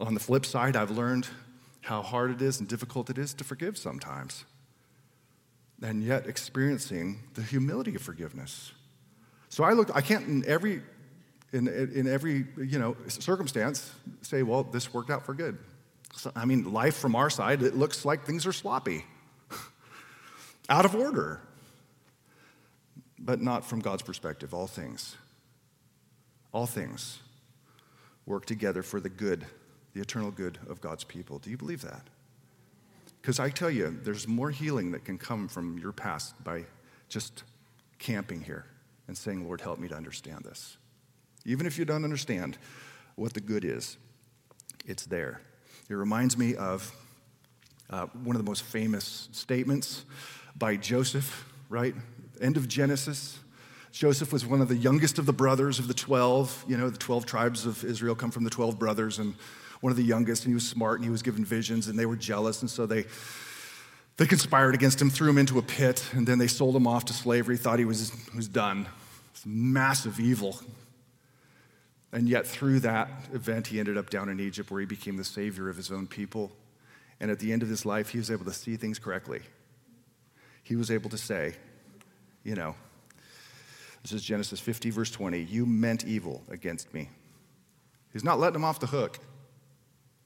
On 0.00 0.14
the 0.14 0.20
flip 0.20 0.44
side, 0.44 0.74
I've 0.74 0.90
learned 0.90 1.28
how 1.82 2.02
hard 2.02 2.32
it 2.32 2.42
is 2.42 2.58
and 2.58 2.68
difficult 2.68 3.08
it 3.10 3.18
is 3.18 3.32
to 3.34 3.44
forgive 3.44 3.78
sometimes, 3.78 4.44
and 5.82 6.02
yet 6.02 6.26
experiencing 6.26 7.20
the 7.34 7.42
humility 7.42 7.94
of 7.94 8.02
forgiveness. 8.02 8.72
So 9.48 9.64
I 9.64 9.72
look, 9.72 9.90
I 9.94 10.00
can't 10.00 10.26
in 10.26 10.44
every 10.46 10.82
in, 11.52 11.68
in 11.68 12.08
every 12.08 12.46
you 12.56 12.78
know, 12.78 12.96
circumstance 13.08 13.92
say, 14.22 14.42
well, 14.42 14.62
this 14.62 14.94
worked 14.94 15.10
out 15.10 15.26
for 15.26 15.34
good. 15.34 15.58
So, 16.14 16.32
I 16.34 16.44
mean, 16.44 16.72
life 16.72 16.96
from 16.96 17.14
our 17.14 17.30
side, 17.30 17.62
it 17.62 17.76
looks 17.76 18.04
like 18.04 18.24
things 18.24 18.46
are 18.46 18.52
sloppy, 18.52 19.04
out 20.68 20.84
of 20.84 20.94
order. 20.94 21.40
But 23.18 23.40
not 23.40 23.64
from 23.64 23.80
God's 23.80 24.02
perspective. 24.02 24.52
All 24.52 24.66
things, 24.66 25.16
all 26.52 26.66
things 26.66 27.20
work 28.26 28.46
together 28.46 28.82
for 28.82 28.98
the 28.98 29.08
good, 29.08 29.46
the 29.92 30.00
eternal 30.00 30.30
good 30.30 30.58
of 30.68 30.80
God's 30.80 31.04
people. 31.04 31.38
Do 31.38 31.50
you 31.50 31.56
believe 31.56 31.82
that? 31.82 32.02
Because 33.22 33.38
I 33.38 33.50
tell 33.50 33.70
you, 33.70 33.96
there's 34.02 34.26
more 34.26 34.50
healing 34.50 34.90
that 34.90 35.04
can 35.04 35.16
come 35.16 35.46
from 35.46 35.78
your 35.78 35.92
past 35.92 36.34
by 36.42 36.64
just 37.08 37.44
camping 38.00 38.40
here 38.40 38.66
and 39.06 39.16
saying, 39.16 39.46
Lord, 39.46 39.60
help 39.60 39.78
me 39.78 39.86
to 39.88 39.94
understand 39.94 40.44
this. 40.44 40.76
Even 41.44 41.64
if 41.64 41.78
you 41.78 41.84
don't 41.84 42.02
understand 42.02 42.58
what 43.14 43.32
the 43.32 43.40
good 43.40 43.64
is, 43.64 43.96
it's 44.86 45.06
there. 45.06 45.40
It 45.88 45.94
reminds 45.94 46.36
me 46.36 46.56
of 46.56 46.92
uh, 47.90 48.06
one 48.24 48.34
of 48.34 48.44
the 48.44 48.48
most 48.48 48.64
famous 48.64 49.28
statements 49.30 50.04
by 50.56 50.74
Joseph, 50.74 51.46
right? 51.68 51.94
End 52.40 52.56
of 52.56 52.66
Genesis. 52.66 53.38
Joseph 53.92 54.32
was 54.32 54.44
one 54.44 54.60
of 54.60 54.66
the 54.66 54.76
youngest 54.76 55.20
of 55.20 55.26
the 55.26 55.32
brothers 55.32 55.78
of 55.78 55.86
the 55.86 55.94
12. 55.94 56.64
You 56.66 56.76
know, 56.76 56.90
the 56.90 56.98
12 56.98 57.24
tribes 57.24 57.66
of 57.66 57.84
Israel 57.84 58.16
come 58.16 58.32
from 58.32 58.42
the 58.42 58.50
12 58.50 58.80
brothers, 58.80 59.20
and 59.20 59.34
one 59.82 59.90
of 59.90 59.98
the 59.98 60.02
youngest, 60.02 60.44
and 60.44 60.50
he 60.50 60.54
was 60.54 60.66
smart, 60.66 61.00
and 61.00 61.04
he 61.04 61.10
was 61.10 61.22
given 61.22 61.44
visions, 61.44 61.88
and 61.88 61.98
they 61.98 62.06
were 62.06 62.16
jealous, 62.16 62.62
and 62.62 62.70
so 62.70 62.86
they, 62.86 63.04
they 64.16 64.24
conspired 64.24 64.74
against 64.74 65.02
him, 65.02 65.10
threw 65.10 65.28
him 65.28 65.36
into 65.36 65.58
a 65.58 65.62
pit, 65.62 66.02
and 66.12 66.26
then 66.26 66.38
they 66.38 66.46
sold 66.46 66.74
him 66.74 66.86
off 66.86 67.04
to 67.04 67.12
slavery, 67.12 67.58
thought 67.58 67.78
he 67.78 67.84
was, 67.84 68.10
was 68.34 68.48
done. 68.48 68.88
massive 69.44 70.18
evil 70.18 70.58
and 72.12 72.28
yet, 72.28 72.46
through 72.46 72.80
that 72.80 73.08
event, 73.32 73.68
he 73.68 73.80
ended 73.80 73.96
up 73.96 74.10
down 74.10 74.28
in 74.28 74.38
Egypt 74.38 74.70
where 74.70 74.80
he 74.80 74.86
became 74.86 75.16
the 75.16 75.24
savior 75.24 75.70
of 75.70 75.76
his 75.76 75.90
own 75.90 76.06
people. 76.06 76.52
And 77.18 77.30
at 77.30 77.38
the 77.38 77.52
end 77.52 77.62
of 77.62 77.70
his 77.70 77.86
life, 77.86 78.10
he 78.10 78.18
was 78.18 78.30
able 78.30 78.44
to 78.44 78.52
see 78.52 78.76
things 78.76 78.98
correctly. 78.98 79.40
He 80.62 80.76
was 80.76 80.90
able 80.90 81.08
to 81.08 81.16
say, 81.16 81.54
you 82.44 82.54
know, 82.54 82.74
this 84.02 84.12
is 84.12 84.22
Genesis 84.22 84.60
50, 84.60 84.90
verse 84.90 85.10
20, 85.10 85.40
you 85.40 85.64
meant 85.64 86.04
evil 86.04 86.42
against 86.50 86.92
me. 86.92 87.08
He's 88.12 88.24
not 88.24 88.38
letting 88.38 88.56
him 88.56 88.64
off 88.64 88.78
the 88.78 88.88
hook. 88.88 89.18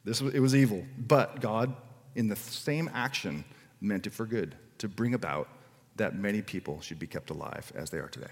This 0.06 0.22
was, 0.22 0.32
it 0.32 0.40
was 0.40 0.54
evil. 0.54 0.86
But 0.96 1.40
God, 1.40 1.74
in 2.14 2.28
the 2.28 2.36
same 2.36 2.88
action, 2.94 3.44
meant 3.80 4.06
it 4.06 4.14
for 4.14 4.24
good 4.24 4.54
to 4.78 4.88
bring 4.88 5.12
about 5.12 5.48
that 5.96 6.14
many 6.14 6.40
people 6.42 6.80
should 6.80 6.98
be 6.98 7.06
kept 7.06 7.28
alive 7.30 7.72
as 7.74 7.90
they 7.90 7.98
are 7.98 8.08
today. 8.08 8.30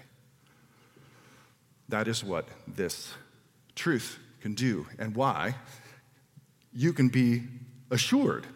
That 1.89 2.07
is 2.07 2.23
what 2.23 2.47
this 2.67 3.13
truth 3.75 4.17
can 4.39 4.55
do 4.55 4.87
and 4.97 5.15
why 5.15 5.55
you 6.73 6.93
can 6.93 7.09
be 7.09 7.43
assured 7.91 8.47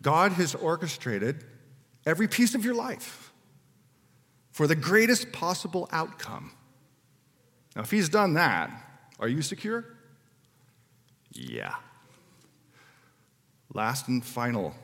God 0.00 0.32
has 0.32 0.54
orchestrated 0.54 1.44
every 2.06 2.28
piece 2.28 2.54
of 2.54 2.64
your 2.64 2.74
life 2.74 3.32
for 4.52 4.68
the 4.68 4.76
greatest 4.76 5.32
possible 5.32 5.88
outcome. 5.90 6.52
Now, 7.74 7.82
if 7.82 7.90
He's 7.90 8.08
done 8.08 8.34
that, 8.34 8.70
are 9.18 9.28
you 9.28 9.42
secure? 9.42 9.84
Yeah. 11.32 11.74
Last 13.74 14.08
and 14.08 14.24
final 14.24 14.74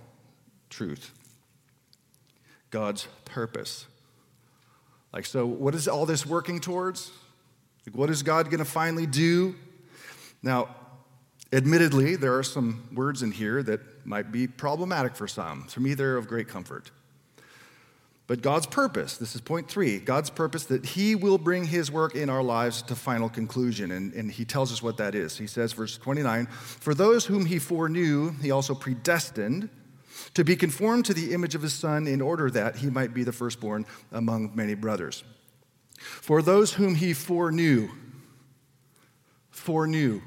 truth 0.70 1.10
God's 2.70 3.06
purpose. 3.24 3.86
Like, 5.12 5.26
so 5.26 5.46
what 5.46 5.74
is 5.74 5.86
all 5.86 6.06
this 6.06 6.26
working 6.26 6.60
towards? 6.60 7.12
Like, 7.86 7.96
what 7.96 8.10
is 8.10 8.22
God 8.22 8.46
going 8.46 8.58
to 8.58 8.64
finally 8.64 9.06
do? 9.06 9.54
Now, 10.42 10.74
admittedly, 11.52 12.16
there 12.16 12.36
are 12.36 12.42
some 12.42 12.88
words 12.92 13.22
in 13.22 13.30
here 13.30 13.62
that 13.62 14.04
might 14.04 14.32
be 14.32 14.48
problematic 14.48 15.14
for 15.14 15.28
some. 15.28 15.64
For 15.68 15.80
me, 15.80 15.94
they're 15.94 16.16
of 16.16 16.26
great 16.26 16.48
comfort. 16.48 16.90
But 18.26 18.40
God's 18.40 18.64
purpose, 18.66 19.18
this 19.18 19.34
is 19.34 19.42
point 19.42 19.68
three 19.68 19.98
God's 19.98 20.30
purpose 20.30 20.64
that 20.66 20.84
He 20.84 21.14
will 21.14 21.38
bring 21.38 21.64
His 21.64 21.90
work 21.90 22.14
in 22.14 22.30
our 22.30 22.42
lives 22.42 22.82
to 22.82 22.94
final 22.94 23.28
conclusion. 23.28 23.90
And, 23.90 24.14
and 24.14 24.30
He 24.30 24.44
tells 24.44 24.72
us 24.72 24.82
what 24.82 24.96
that 24.96 25.14
is. 25.14 25.36
He 25.36 25.46
says, 25.46 25.72
verse 25.72 25.98
29 25.98 26.46
For 26.46 26.94
those 26.94 27.26
whom 27.26 27.44
He 27.44 27.58
foreknew, 27.58 28.32
He 28.40 28.50
also 28.50 28.74
predestined 28.74 29.68
to 30.34 30.44
be 30.44 30.56
conformed 30.56 31.04
to 31.06 31.14
the 31.14 31.34
image 31.34 31.54
of 31.54 31.62
His 31.62 31.74
Son 31.74 32.06
in 32.06 32.20
order 32.22 32.50
that 32.50 32.76
He 32.76 32.88
might 32.88 33.12
be 33.12 33.24
the 33.24 33.32
firstborn 33.32 33.84
among 34.10 34.52
many 34.54 34.74
brothers. 34.74 35.22
For 35.98 36.40
those 36.40 36.72
whom 36.72 36.94
He 36.94 37.12
foreknew, 37.12 37.90
foreknew, 39.50 40.22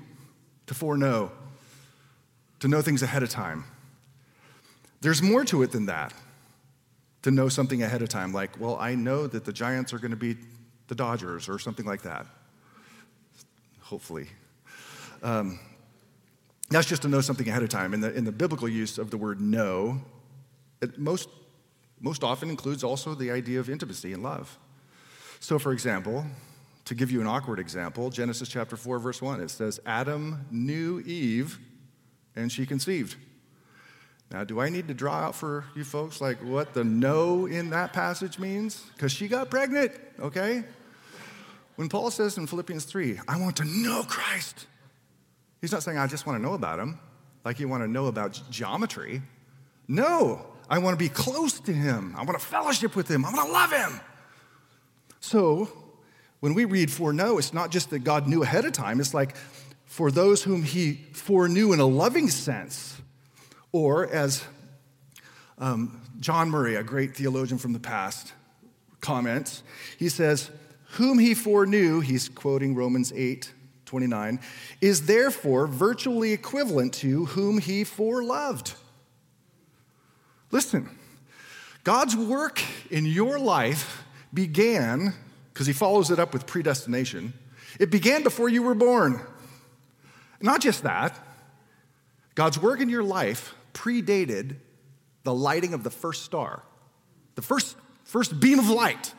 to 0.67 0.73
foreknow, 0.75 1.31
to 2.59 2.67
know 2.67 2.81
things 2.81 3.01
ahead 3.01 3.23
of 3.23 3.29
time. 3.29 3.65
There's 5.01 5.21
more 5.21 5.45
to 5.45 5.63
it 5.63 5.71
than 5.71 5.87
that 5.87 6.13
to 7.23 7.31
know 7.31 7.49
something 7.49 7.83
ahead 7.83 8.01
of 8.01 8.09
time, 8.09 8.33
like, 8.33 8.59
well, 8.59 8.77
I 8.79 8.95
know 8.95 9.27
that 9.27 9.45
the 9.45 9.53
Giants 9.53 9.93
are 9.93 9.99
going 9.99 10.11
to 10.11 10.17
beat 10.17 10.37
the 10.87 10.95
Dodgers 10.95 11.49
or 11.49 11.59
something 11.59 11.85
like 11.85 12.03
that. 12.03 12.25
Hopefully. 13.81 14.27
Um, 15.23 15.59
that's 16.69 16.87
just 16.87 17.01
to 17.03 17.07
know 17.07 17.21
something 17.21 17.47
ahead 17.47 17.63
of 17.63 17.69
time. 17.69 17.93
In 17.93 18.01
the, 18.01 18.13
in 18.13 18.25
the 18.25 18.31
biblical 18.31 18.67
use 18.67 18.97
of 18.97 19.09
the 19.09 19.17
word 19.17 19.39
know, 19.39 20.01
it 20.81 20.99
most, 20.99 21.29
most 21.99 22.23
often 22.23 22.49
includes 22.49 22.83
also 22.83 23.15
the 23.15 23.31
idea 23.31 23.59
of 23.59 23.69
intimacy 23.69 24.13
and 24.13 24.21
love. 24.21 24.57
So, 25.39 25.59
for 25.59 25.71
example, 25.71 26.25
to 26.85 26.95
give 26.95 27.11
you 27.11 27.21
an 27.21 27.27
awkward 27.27 27.59
example, 27.59 28.09
Genesis 28.09 28.49
chapter 28.49 28.75
4, 28.75 28.99
verse 28.99 29.21
1, 29.21 29.41
it 29.41 29.49
says, 29.49 29.79
Adam 29.85 30.45
knew 30.51 30.99
Eve 30.99 31.59
and 32.35 32.51
she 32.51 32.65
conceived. 32.65 33.15
Now, 34.31 34.43
do 34.43 34.59
I 34.59 34.69
need 34.69 34.89
to 34.89 34.93
draw 34.93 35.13
out 35.13 35.35
for 35.35 35.63
you 35.75 35.85
folks 35.85 36.19
like 36.19 36.37
what 36.43 36.73
the 36.73 36.83
no 36.83 37.45
in 37.45 37.69
that 37.69 37.93
passage 37.93 38.39
means? 38.39 38.83
Because 38.93 39.11
she 39.11 39.27
got 39.27 39.49
pregnant, 39.49 39.93
okay? 40.19 40.63
When 41.77 41.87
Paul 41.87 42.11
says 42.11 42.37
in 42.37 42.47
Philippians 42.47 42.83
3, 42.85 43.19
I 43.27 43.39
want 43.39 43.57
to 43.57 43.65
know 43.65 44.03
Christ, 44.03 44.67
he's 45.61 45.71
not 45.71 45.83
saying 45.83 45.97
I 45.97 46.07
just 46.07 46.25
want 46.25 46.37
to 46.37 46.43
know 46.43 46.55
about 46.55 46.79
him, 46.79 46.99
like 47.45 47.59
you 47.59 47.69
want 47.69 47.83
to 47.83 47.87
know 47.87 48.07
about 48.07 48.41
geometry. 48.49 49.21
No, 49.87 50.45
I 50.69 50.79
want 50.79 50.93
to 50.93 51.03
be 51.03 51.09
close 51.09 51.59
to 51.61 51.71
him. 51.71 52.13
I 52.17 52.23
want 52.23 52.37
to 52.37 52.45
fellowship 52.45 52.95
with 52.95 53.09
him. 53.09 53.23
I 53.23 53.31
want 53.31 53.47
to 53.47 53.53
love 53.53 53.71
him. 53.71 54.01
So, 55.21 55.69
when 56.41 56.53
we 56.53 56.65
read 56.65 56.91
for 56.91 56.97
foreknow, 56.97 57.37
it's 57.37 57.53
not 57.53 57.71
just 57.71 57.91
that 57.91 57.99
God 57.99 58.27
knew 58.27 58.43
ahead 58.43 58.65
of 58.65 58.73
time, 58.73 58.99
it's 58.99 59.13
like 59.13 59.37
for 59.85 60.11
those 60.11 60.43
whom 60.43 60.63
he 60.63 61.05
foreknew 61.13 61.71
in 61.71 61.79
a 61.79 61.85
loving 61.85 62.29
sense 62.29 62.97
or, 63.77 64.07
as 64.07 64.43
um, 65.59 66.01
John 66.19 66.49
Murray, 66.49 66.75
a 66.75 66.83
great 66.83 67.15
theologian 67.15 67.57
from 67.57 67.73
the 67.73 67.79
past, 67.79 68.33
comments, 69.01 69.63
he 69.97 70.09
says, 70.09 70.49
Whom 70.91 71.19
he 71.19 71.33
foreknew, 71.33 71.99
he's 71.99 72.29
quoting 72.29 72.75
Romans 72.75 73.13
8 73.15 73.53
29, 73.85 74.39
is 74.81 75.05
therefore 75.05 75.65
virtually 75.65 76.33
equivalent 76.33 76.93
to 76.93 77.25
whom 77.25 77.57
he 77.57 77.83
foreloved. 77.83 78.75
Listen, 80.51 80.89
God's 81.85 82.15
work 82.15 82.61
in 82.91 83.05
your 83.05 83.39
life 83.39 84.03
began, 84.33 85.13
because 85.53 85.67
he 85.67 85.73
follows 85.73 86.11
it 86.11 86.19
up 86.19 86.33
with 86.33 86.45
predestination, 86.45 87.33
it 87.79 87.89
began 87.89 88.23
before 88.23 88.49
you 88.49 88.61
were 88.61 88.75
born. 88.75 89.21
Not 90.41 90.61
just 90.61 90.83
that, 90.83 91.17
God's 92.35 92.59
work 92.59 92.81
in 92.81 92.89
your 92.89 93.03
life 93.03 93.55
predated 93.77 94.57
the 95.23 95.33
lighting 95.33 95.73
of 95.73 95.83
the 95.83 95.89
first 95.89 96.23
star, 96.23 96.63
the 97.35 97.41
first, 97.41 97.77
first 98.03 98.39
beam 98.39 98.59
of 98.59 98.69
light. 98.69 99.13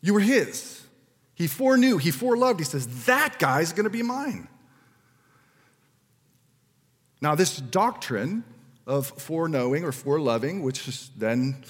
You 0.00 0.14
were 0.14 0.20
his. 0.20 0.82
He 1.34 1.46
foreknew, 1.46 1.98
he 1.98 2.10
foreloved. 2.10 2.58
He 2.58 2.64
says, 2.64 3.04
That 3.04 3.38
guy's 3.38 3.72
gonna 3.72 3.90
be 3.90 4.02
mine. 4.02 4.48
Now, 7.20 7.34
this 7.34 7.58
doctrine 7.58 8.44
of 8.86 9.08
foreknowing 9.08 9.84
or 9.84 9.90
foreloving, 9.90 10.62
which 10.62 10.88
is 10.88 11.10
then 11.16 11.62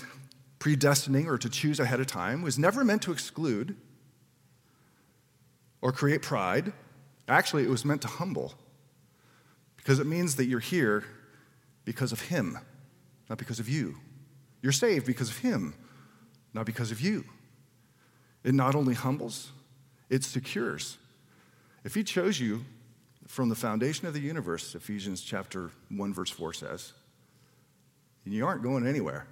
predestining 0.60 1.26
or 1.26 1.38
to 1.38 1.50
choose 1.50 1.80
ahead 1.80 1.98
of 1.98 2.06
time, 2.06 2.42
was 2.42 2.56
never 2.58 2.84
meant 2.84 3.02
to 3.02 3.12
exclude 3.12 3.76
or 5.80 5.90
create 5.90 6.22
pride. 6.22 6.72
Actually, 7.26 7.64
it 7.64 7.68
was 7.68 7.84
meant 7.84 8.02
to 8.02 8.08
humble 8.08 8.54
because 9.76 9.98
it 9.98 10.06
means 10.06 10.36
that 10.36 10.44
you're 10.44 10.60
here 10.60 11.04
because 11.90 12.12
of 12.12 12.20
Him, 12.20 12.56
not 13.28 13.36
because 13.36 13.58
of 13.58 13.68
you. 13.68 13.96
You're 14.62 14.70
saved 14.70 15.06
because 15.06 15.28
of 15.28 15.38
Him, 15.38 15.74
not 16.54 16.64
because 16.64 16.92
of 16.92 17.00
you. 17.00 17.24
It 18.44 18.54
not 18.54 18.76
only 18.76 18.94
humbles, 18.94 19.50
it 20.08 20.22
secures. 20.22 20.98
If 21.82 21.96
He 21.96 22.04
chose 22.04 22.38
you 22.38 22.64
from 23.26 23.48
the 23.48 23.56
foundation 23.56 24.06
of 24.06 24.14
the 24.14 24.20
universe, 24.20 24.76
Ephesians 24.76 25.20
chapter 25.20 25.72
1, 25.88 26.14
verse 26.14 26.30
4 26.30 26.52
says, 26.52 26.92
and 28.24 28.32
you 28.32 28.46
aren't 28.46 28.62
going 28.62 28.86
anywhere. 28.86 29.26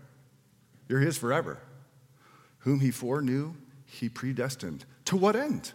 You're 0.89 0.99
His 0.99 1.17
forever. 1.17 1.59
Whom 2.59 2.81
He 2.81 2.91
foreknew, 2.91 3.55
He 3.87 4.09
predestined. 4.09 4.85
To 5.05 5.17
what 5.17 5.37
end? 5.37 5.71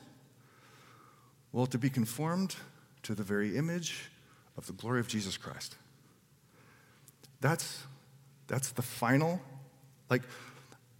Well, 1.53 1.65
to 1.67 1.77
be 1.77 1.89
conformed 1.89 2.57
to 3.03 3.15
the 3.15 3.23
very 3.23 3.55
image 3.55 4.11
of 4.57 4.67
the 4.67 4.73
glory 4.73 4.99
of 4.99 5.07
Jesus 5.07 5.37
Christ. 5.37 5.77
That's, 7.43 7.83
that's 8.47 8.71
the 8.71 8.81
final, 8.81 9.41
like, 10.09 10.21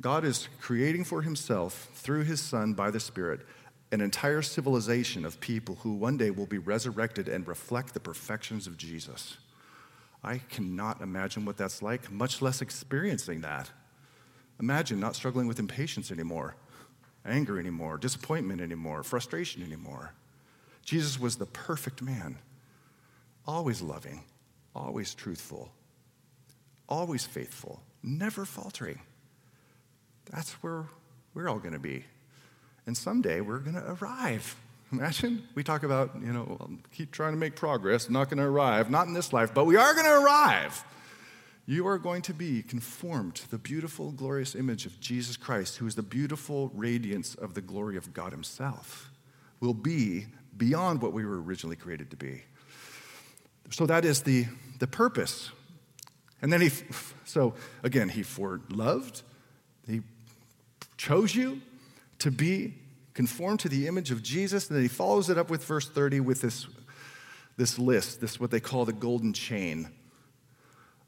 God 0.02 0.26
is 0.26 0.50
creating 0.60 1.06
for 1.06 1.22
himself, 1.22 1.90
through 1.94 2.26
his 2.26 2.42
Son 2.42 2.74
by 2.74 2.92
the 2.92 3.00
Spirit, 3.00 3.40
an 3.94 4.02
entire 4.02 4.42
civilization 4.42 5.24
of 5.24 5.40
people 5.40 5.76
who 5.76 5.94
one 5.94 6.18
day 6.18 6.32
will 6.32 6.46
be 6.46 6.58
resurrected 6.58 7.30
and 7.30 7.48
reflect 7.48 7.94
the 7.94 8.02
perfections 8.02 8.68
of 8.68 8.76
Jesus. 8.76 9.38
I 10.22 10.40
cannot 10.40 11.00
imagine 11.00 11.46
what 11.46 11.56
that's 11.56 11.82
like, 11.82 12.12
much 12.12 12.42
less 12.42 12.62
experiencing 12.62 13.40
that. 13.40 13.72
Imagine 14.60 15.00
not 15.00 15.16
struggling 15.16 15.48
with 15.48 15.60
impatience 15.60 16.12
anymore, 16.12 16.58
anger 17.26 17.58
anymore, 17.58 17.98
disappointment 17.98 18.60
anymore, 18.60 19.02
frustration 19.04 19.64
anymore. 19.64 20.12
Jesus 20.84 21.18
was 21.18 21.38
the 21.38 21.46
perfect 21.46 22.02
man, 22.02 22.38
always 23.48 23.82
loving, 23.82 24.26
always 24.76 25.14
truthful, 25.14 25.72
always 26.88 27.26
faithful, 27.26 27.82
never 28.02 28.46
faltering. 28.46 29.00
That's 30.32 30.52
where 30.64 30.86
we're 31.34 31.50
all 31.50 31.60
going 31.60 31.74
to 31.74 31.80
be. 31.80 32.06
And 32.86 32.98
someday 32.98 33.42
we're 33.42 33.60
going 33.60 33.76
to 33.76 33.98
arrive. 34.02 34.56
Imagine 34.92 35.44
we 35.56 35.64
talk 35.64 35.84
about, 35.84 36.12
you 36.22 36.32
know, 36.32 36.70
keep 36.92 37.12
trying 37.12 37.34
to 37.34 37.38
make 37.38 37.56
progress, 37.56 38.10
not 38.10 38.30
going 38.30 38.38
to 38.38 38.44
arrive, 38.44 38.92
not 38.92 39.08
in 39.08 39.14
this 39.14 39.34
life, 39.34 39.54
but 39.54 39.66
we 39.66 39.76
are 39.76 39.94
going 39.94 40.06
to 40.06 40.22
arrive. 40.22 40.84
You 41.66 41.88
are 41.88 41.98
going 41.98 42.22
to 42.24 42.34
be 42.34 42.62
conformed 42.62 43.36
to 43.36 43.50
the 43.50 43.58
beautiful, 43.58 44.12
glorious 44.12 44.54
image 44.54 44.86
of 44.86 45.00
Jesus 45.00 45.38
Christ, 45.38 45.78
who 45.78 45.88
is 45.88 45.96
the 45.96 46.04
beautiful 46.04 46.70
radiance 46.74 47.36
of 47.36 47.54
the 47.54 47.62
glory 47.62 47.96
of 47.96 48.14
God 48.14 48.34
Himself. 48.34 49.10
Will 49.62 49.74
be 49.74 50.28
beyond 50.58 51.02
what 51.02 51.14
we 51.14 51.26
were 51.26 51.42
originally 51.42 51.78
created 51.78 52.12
to 52.12 52.18
be. 52.18 52.44
So 53.70 53.86
that 53.86 54.04
is 54.04 54.22
the, 54.22 54.46
the 54.80 54.88
purpose 54.88 55.50
and 56.44 56.52
then 56.52 56.62
he, 56.62 56.70
so 57.26 57.56
again, 57.82 58.10
he 58.10 58.22
foreloved, 58.22 59.24
he 59.88 60.02
chose 60.98 61.34
you 61.34 61.62
to 62.20 62.30
be 62.30 62.76
conformed 63.14 63.62
to 63.62 63.70
the 63.70 63.88
image 63.88 64.12
of 64.12 64.22
Jesus. 64.22 64.68
And 64.68 64.76
then 64.76 64.84
he 64.84 64.90
follows 64.90 65.30
it 65.30 65.38
up 65.38 65.50
with 65.50 65.64
verse 65.64 65.90
30 65.90 66.20
with 66.20 66.42
this, 66.42 66.68
this 67.58 67.80
list, 67.80 68.22
this 68.22 68.40
what 68.40 68.52
they 68.52 68.60
call 68.60 68.86
the 68.86 68.94
golden 68.94 69.34
chain 69.34 69.90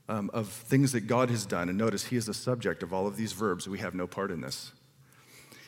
um, 0.07 0.29
of 0.33 0.47
things 0.47 0.93
that 0.93 1.01
God 1.01 1.29
has 1.29 1.45
done. 1.45 1.67
And 1.67 1.77
notice 1.77 2.05
he 2.05 2.15
is 2.15 2.25
the 2.25 2.33
subject 2.33 2.81
of 2.81 2.93
all 2.93 3.05
of 3.05 3.17
these 3.17 3.33
verbs. 3.33 3.67
We 3.67 3.79
have 3.79 3.93
no 3.93 4.07
part 4.07 4.31
in 4.31 4.41
this. 4.41 4.71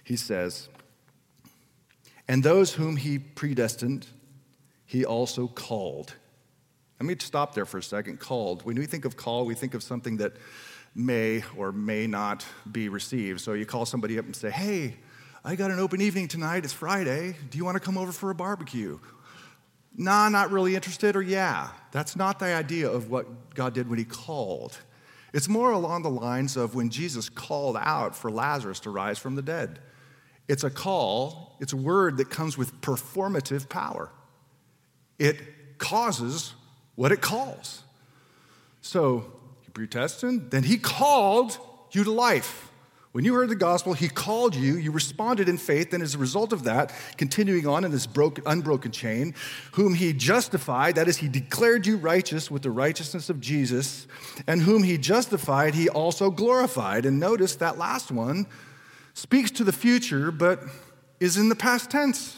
He 0.04 0.16
says, 0.16 0.70
And 2.28 2.44
those 2.44 2.76
whom 2.76 2.96
he 2.96 3.20
predestined, 3.20 4.08
he 4.86 5.04
also 5.04 5.48
called. 5.48 6.14
Let 7.00 7.06
me 7.06 7.16
stop 7.20 7.54
there 7.54 7.66
for 7.66 7.78
a 7.78 7.84
second. 7.84 8.20
Called. 8.20 8.64
When 8.66 8.78
we 8.78 8.86
think 8.86 9.06
of 9.06 9.16
call, 9.18 9.46
we 9.46 9.54
think 9.54 9.74
of 9.74 9.84
something 9.84 10.18
that 10.18 10.34
may 10.96 11.44
or 11.56 11.72
may 11.72 12.08
not 12.08 12.46
be 12.72 12.90
received. 12.90 13.42
So 13.42 13.54
you 13.54 13.66
call 13.66 13.86
somebody 13.86 14.18
up 14.18 14.26
and 14.26 14.36
say, 14.36 14.50
Hey, 14.50 14.96
I 15.46 15.56
got 15.56 15.72
an 15.72 15.80
open 15.80 16.02
evening 16.02 16.28
tonight. 16.28 16.64
It's 16.64 16.74
Friday. 16.74 17.36
Do 17.50 17.58
you 17.58 17.64
want 17.64 17.76
to 17.76 17.80
come 17.80 17.98
over 17.98 18.12
for 18.12 18.32
a 18.32 18.36
barbecue? 18.36 19.00
Nah, 19.96 20.30
not 20.30 20.52
really 20.52 20.76
interested, 20.76 21.16
or 21.16 21.22
yeah. 21.22 21.70
That's 21.92 22.16
not 22.16 22.40
the 22.40 22.46
idea 22.46 22.90
of 22.90 23.10
what 23.10 23.54
God 23.56 23.74
did 23.74 23.90
when 23.90 23.98
He 23.98 24.06
called. 24.06 24.78
It's 25.34 25.48
more 25.48 25.72
along 25.72 26.04
the 26.04 26.10
lines 26.10 26.58
of 26.58 26.76
when 26.76 26.90
Jesus 26.90 27.30
called 27.30 27.78
out 27.80 28.16
for 28.16 28.32
Lazarus 28.32 28.80
to 28.82 28.90
rise 28.90 29.20
from 29.20 29.36
the 29.36 29.42
dead. 29.42 29.80
It's 30.48 30.64
a 30.64 30.70
call, 30.70 31.58
it's 31.60 31.74
a 31.74 31.78
word 31.78 32.18
that 32.18 32.30
comes 32.30 32.58
with 32.58 32.80
performative 32.82 33.68
power. 33.70 34.10
It 35.20 35.78
causes 35.78 36.54
what 36.98 37.14
it 37.14 37.22
calls. 37.22 37.84
So, 38.82 39.32
you 39.64 39.72
predestined, 39.72 40.52
then 40.52 40.64
He 40.64 40.78
called 40.78 41.58
you 41.92 42.04
to 42.04 42.12
life. 42.12 42.68
When 43.14 43.26
you 43.26 43.34
heard 43.34 43.50
the 43.50 43.56
gospel, 43.56 43.94
he 43.94 44.10
called 44.10 44.54
you, 44.54 44.76
you 44.76 44.92
responded 44.92 45.50
in 45.50 45.58
faith, 45.58 45.92
and 45.92 46.04
as 46.04 46.14
a 46.14 46.20
result 46.20 46.54
of 46.54 46.66
that, 46.66 46.94
continuing 47.18 47.66
on 47.66 47.84
in 47.84 47.90
this 47.90 48.06
broken, 48.06 48.44
unbroken 48.46 48.92
chain, 48.92 49.34
whom 49.72 49.96
he 49.96 50.14
justified, 50.14 50.94
that 50.96 51.08
is, 51.08 51.18
he 51.18 51.28
declared 51.28 51.88
you 51.88 51.98
righteous 51.98 52.52
with 52.52 52.62
the 52.62 52.70
righteousness 52.70 53.32
of 53.32 53.42
Jesus, 53.42 54.06
and 54.46 54.62
whom 54.62 54.84
he 54.84 55.00
justified, 55.00 55.74
he 55.74 55.90
also 55.90 56.30
glorified. 56.30 57.08
And 57.08 57.20
notice 57.20 57.56
that 57.56 57.80
last 57.80 58.12
one 58.12 58.46
speaks 59.16 59.50
to 59.50 59.64
the 59.64 59.72
future, 59.72 60.30
but 60.30 60.62
is 61.20 61.38
in 61.38 61.50
the 61.50 61.56
past 61.56 61.90
tense. 61.90 62.38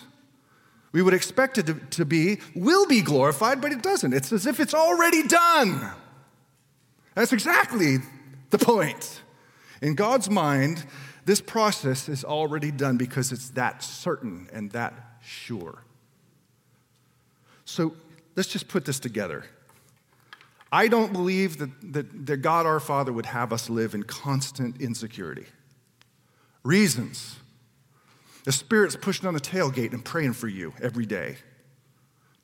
We 0.91 1.01
would 1.01 1.13
expect 1.13 1.57
it 1.57 1.67
to, 1.67 1.73
to 1.75 2.05
be, 2.05 2.39
will 2.55 2.87
be 2.87 3.01
glorified, 3.01 3.61
but 3.61 3.71
it 3.71 3.81
doesn't. 3.81 4.13
It's 4.13 4.31
as 4.31 4.45
if 4.45 4.59
it's 4.59 4.73
already 4.73 5.27
done. 5.27 5.91
That's 7.15 7.33
exactly 7.33 7.97
the 8.49 8.57
point. 8.57 9.21
In 9.81 9.95
God's 9.95 10.29
mind, 10.29 10.85
this 11.25 11.41
process 11.41 12.09
is 12.09 12.25
already 12.25 12.71
done 12.71 12.97
because 12.97 13.31
it's 13.31 13.49
that 13.51 13.83
certain 13.83 14.49
and 14.51 14.71
that 14.71 14.93
sure. 15.21 15.83
So 17.65 17.93
let's 18.35 18.49
just 18.49 18.67
put 18.67 18.85
this 18.85 18.99
together. 18.99 19.45
I 20.71 20.87
don't 20.87 21.13
believe 21.13 21.57
that, 21.59 21.93
that, 21.93 22.25
that, 22.27 22.37
God 22.37 22.65
our 22.65 22.79
Father 22.79 23.11
would 23.11 23.25
have 23.27 23.51
us 23.53 23.69
live 23.69 23.93
in 23.93 24.03
constant 24.03 24.81
insecurity. 24.81 25.45
Reasons. 26.63 27.37
The 28.49 28.53
Spirit's 28.53 28.95
pushing 28.95 29.27
on 29.27 29.35
the 29.35 29.39
tailgate 29.39 29.93
and 29.93 30.03
praying 30.03 30.33
for 30.33 30.47
you 30.47 30.73
every 30.81 31.05
day. 31.05 31.37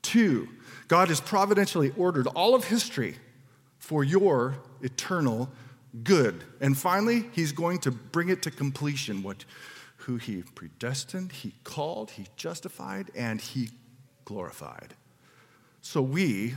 Two, 0.04 0.48
God 0.88 1.08
has 1.08 1.20
providentially 1.20 1.96
ordered 1.98 2.28
all 2.28 2.54
of 2.54 2.66
history 2.66 3.16
for 3.80 4.04
your 4.04 4.54
eternal 4.84 5.50
good. 6.04 6.44
And 6.62 6.78
finally, 6.78 7.32
he's 7.32 7.52
going 7.52 7.80
to 7.80 7.92
bring 7.92 8.30
it 8.30 8.44
to 8.44 8.52
completion 8.52 9.24
what 9.24 9.46
who 9.98 10.18
he 10.18 10.44
predestined, 10.54 11.32
he 11.32 11.56
called, 11.64 12.12
he 12.12 12.28
justified, 12.36 13.10
and 13.16 13.42
he 13.42 13.72
glorified. 14.26 14.94
So 15.82 16.04
we, 16.04 16.54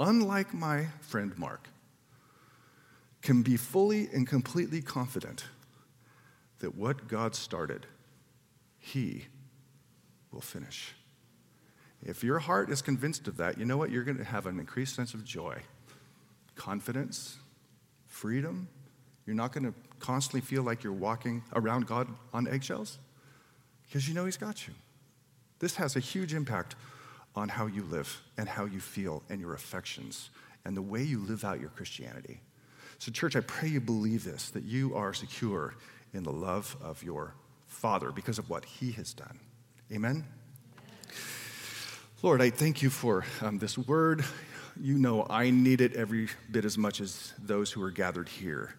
unlike 0.00 0.52
my 0.52 0.86
friend 1.02 1.38
Mark, 1.38 1.68
can 3.22 3.42
be 3.42 3.56
fully 3.56 4.08
and 4.12 4.26
completely 4.26 4.82
confident 4.82 5.44
that 6.58 6.74
what 6.74 7.06
God 7.06 7.36
started, 7.36 7.86
he 8.92 9.26
will 10.32 10.40
finish. 10.40 10.94
If 12.02 12.22
your 12.22 12.38
heart 12.38 12.70
is 12.70 12.82
convinced 12.82 13.26
of 13.28 13.36
that, 13.38 13.58
you 13.58 13.64
know 13.64 13.76
what? 13.76 13.90
You're 13.90 14.04
going 14.04 14.18
to 14.18 14.24
have 14.24 14.46
an 14.46 14.58
increased 14.58 14.94
sense 14.94 15.14
of 15.14 15.24
joy, 15.24 15.58
confidence, 16.54 17.38
freedom, 18.06 18.68
you're 19.26 19.36
not 19.36 19.52
going 19.52 19.64
to 19.64 19.74
constantly 19.98 20.40
feel 20.40 20.62
like 20.62 20.82
you're 20.82 20.92
walking 20.92 21.42
around 21.54 21.86
God 21.86 22.08
on 22.32 22.48
eggshells 22.48 22.98
because 23.86 24.08
you 24.08 24.14
know 24.14 24.24
He's 24.24 24.36
got 24.36 24.66
you. 24.66 24.74
This 25.58 25.76
has 25.76 25.96
a 25.96 26.00
huge 26.00 26.32
impact 26.32 26.76
on 27.34 27.48
how 27.48 27.66
you 27.66 27.82
live 27.82 28.22
and 28.36 28.48
how 28.48 28.64
you 28.64 28.80
feel 28.80 29.22
and 29.28 29.40
your 29.40 29.54
affections 29.54 30.30
and 30.64 30.76
the 30.76 30.82
way 30.82 31.02
you 31.02 31.18
live 31.18 31.44
out 31.44 31.60
your 31.60 31.70
Christianity. 31.70 32.40
So, 32.98 33.12
church, 33.12 33.36
I 33.36 33.40
pray 33.40 33.68
you 33.68 33.80
believe 33.80 34.24
this 34.24 34.50
that 34.50 34.64
you 34.64 34.94
are 34.94 35.12
secure 35.12 35.74
in 36.14 36.22
the 36.22 36.32
love 36.32 36.76
of 36.80 37.02
your 37.02 37.34
Father 37.68 38.10
because 38.10 38.38
of 38.38 38.50
what 38.50 38.64
He 38.64 38.92
has 38.92 39.14
done. 39.14 39.38
Amen? 39.92 40.24
Lord, 42.20 42.42
I 42.42 42.50
thank 42.50 42.82
you 42.82 42.90
for 42.90 43.24
um, 43.40 43.58
this 43.58 43.78
word. 43.78 44.24
You 44.80 44.98
know 44.98 45.26
I 45.30 45.50
need 45.50 45.80
it 45.80 45.94
every 45.94 46.28
bit 46.50 46.64
as 46.64 46.76
much 46.76 47.00
as 47.00 47.32
those 47.38 47.70
who 47.70 47.82
are 47.82 47.92
gathered 47.92 48.28
here. 48.28 48.74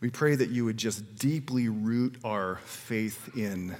We 0.00 0.10
pray 0.10 0.36
that 0.36 0.50
you 0.50 0.64
would 0.64 0.76
just 0.76 1.16
deeply 1.16 1.68
root 1.68 2.18
our 2.22 2.56
faith 2.64 3.36
in 3.36 3.74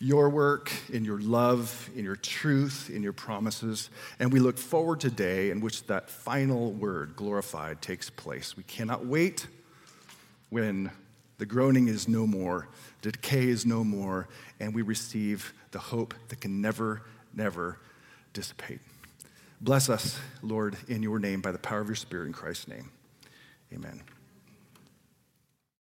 your 0.00 0.28
work, 0.28 0.72
in 0.92 1.04
your 1.04 1.20
love, 1.20 1.88
in 1.94 2.04
your 2.04 2.16
truth, 2.16 2.90
in 2.90 3.04
your 3.04 3.12
promises. 3.12 3.88
And 4.18 4.32
we 4.32 4.40
look 4.40 4.58
forward 4.58 4.98
to 5.00 5.10
day 5.10 5.50
in 5.50 5.60
which 5.60 5.86
that 5.86 6.10
final 6.10 6.72
word, 6.72 7.14
glorified, 7.14 7.80
takes 7.80 8.10
place. 8.10 8.56
We 8.56 8.64
cannot 8.64 9.06
wait 9.06 9.46
when 10.50 10.90
the 11.42 11.46
groaning 11.46 11.88
is 11.88 12.06
no 12.06 12.24
more, 12.24 12.68
the 13.00 13.10
decay 13.10 13.48
is 13.48 13.66
no 13.66 13.82
more, 13.82 14.28
and 14.60 14.72
we 14.72 14.80
receive 14.80 15.52
the 15.72 15.78
hope 15.80 16.14
that 16.28 16.40
can 16.40 16.60
never, 16.60 17.02
never 17.34 17.80
dissipate. 18.32 18.78
Bless 19.60 19.88
us, 19.88 20.20
Lord, 20.40 20.76
in 20.86 21.02
your 21.02 21.18
name 21.18 21.40
by 21.40 21.50
the 21.50 21.58
power 21.58 21.80
of 21.80 21.88
your 21.88 21.96
Spirit 21.96 22.26
in 22.26 22.32
Christ's 22.32 22.68
name. 22.68 22.92
Amen. 23.74 24.02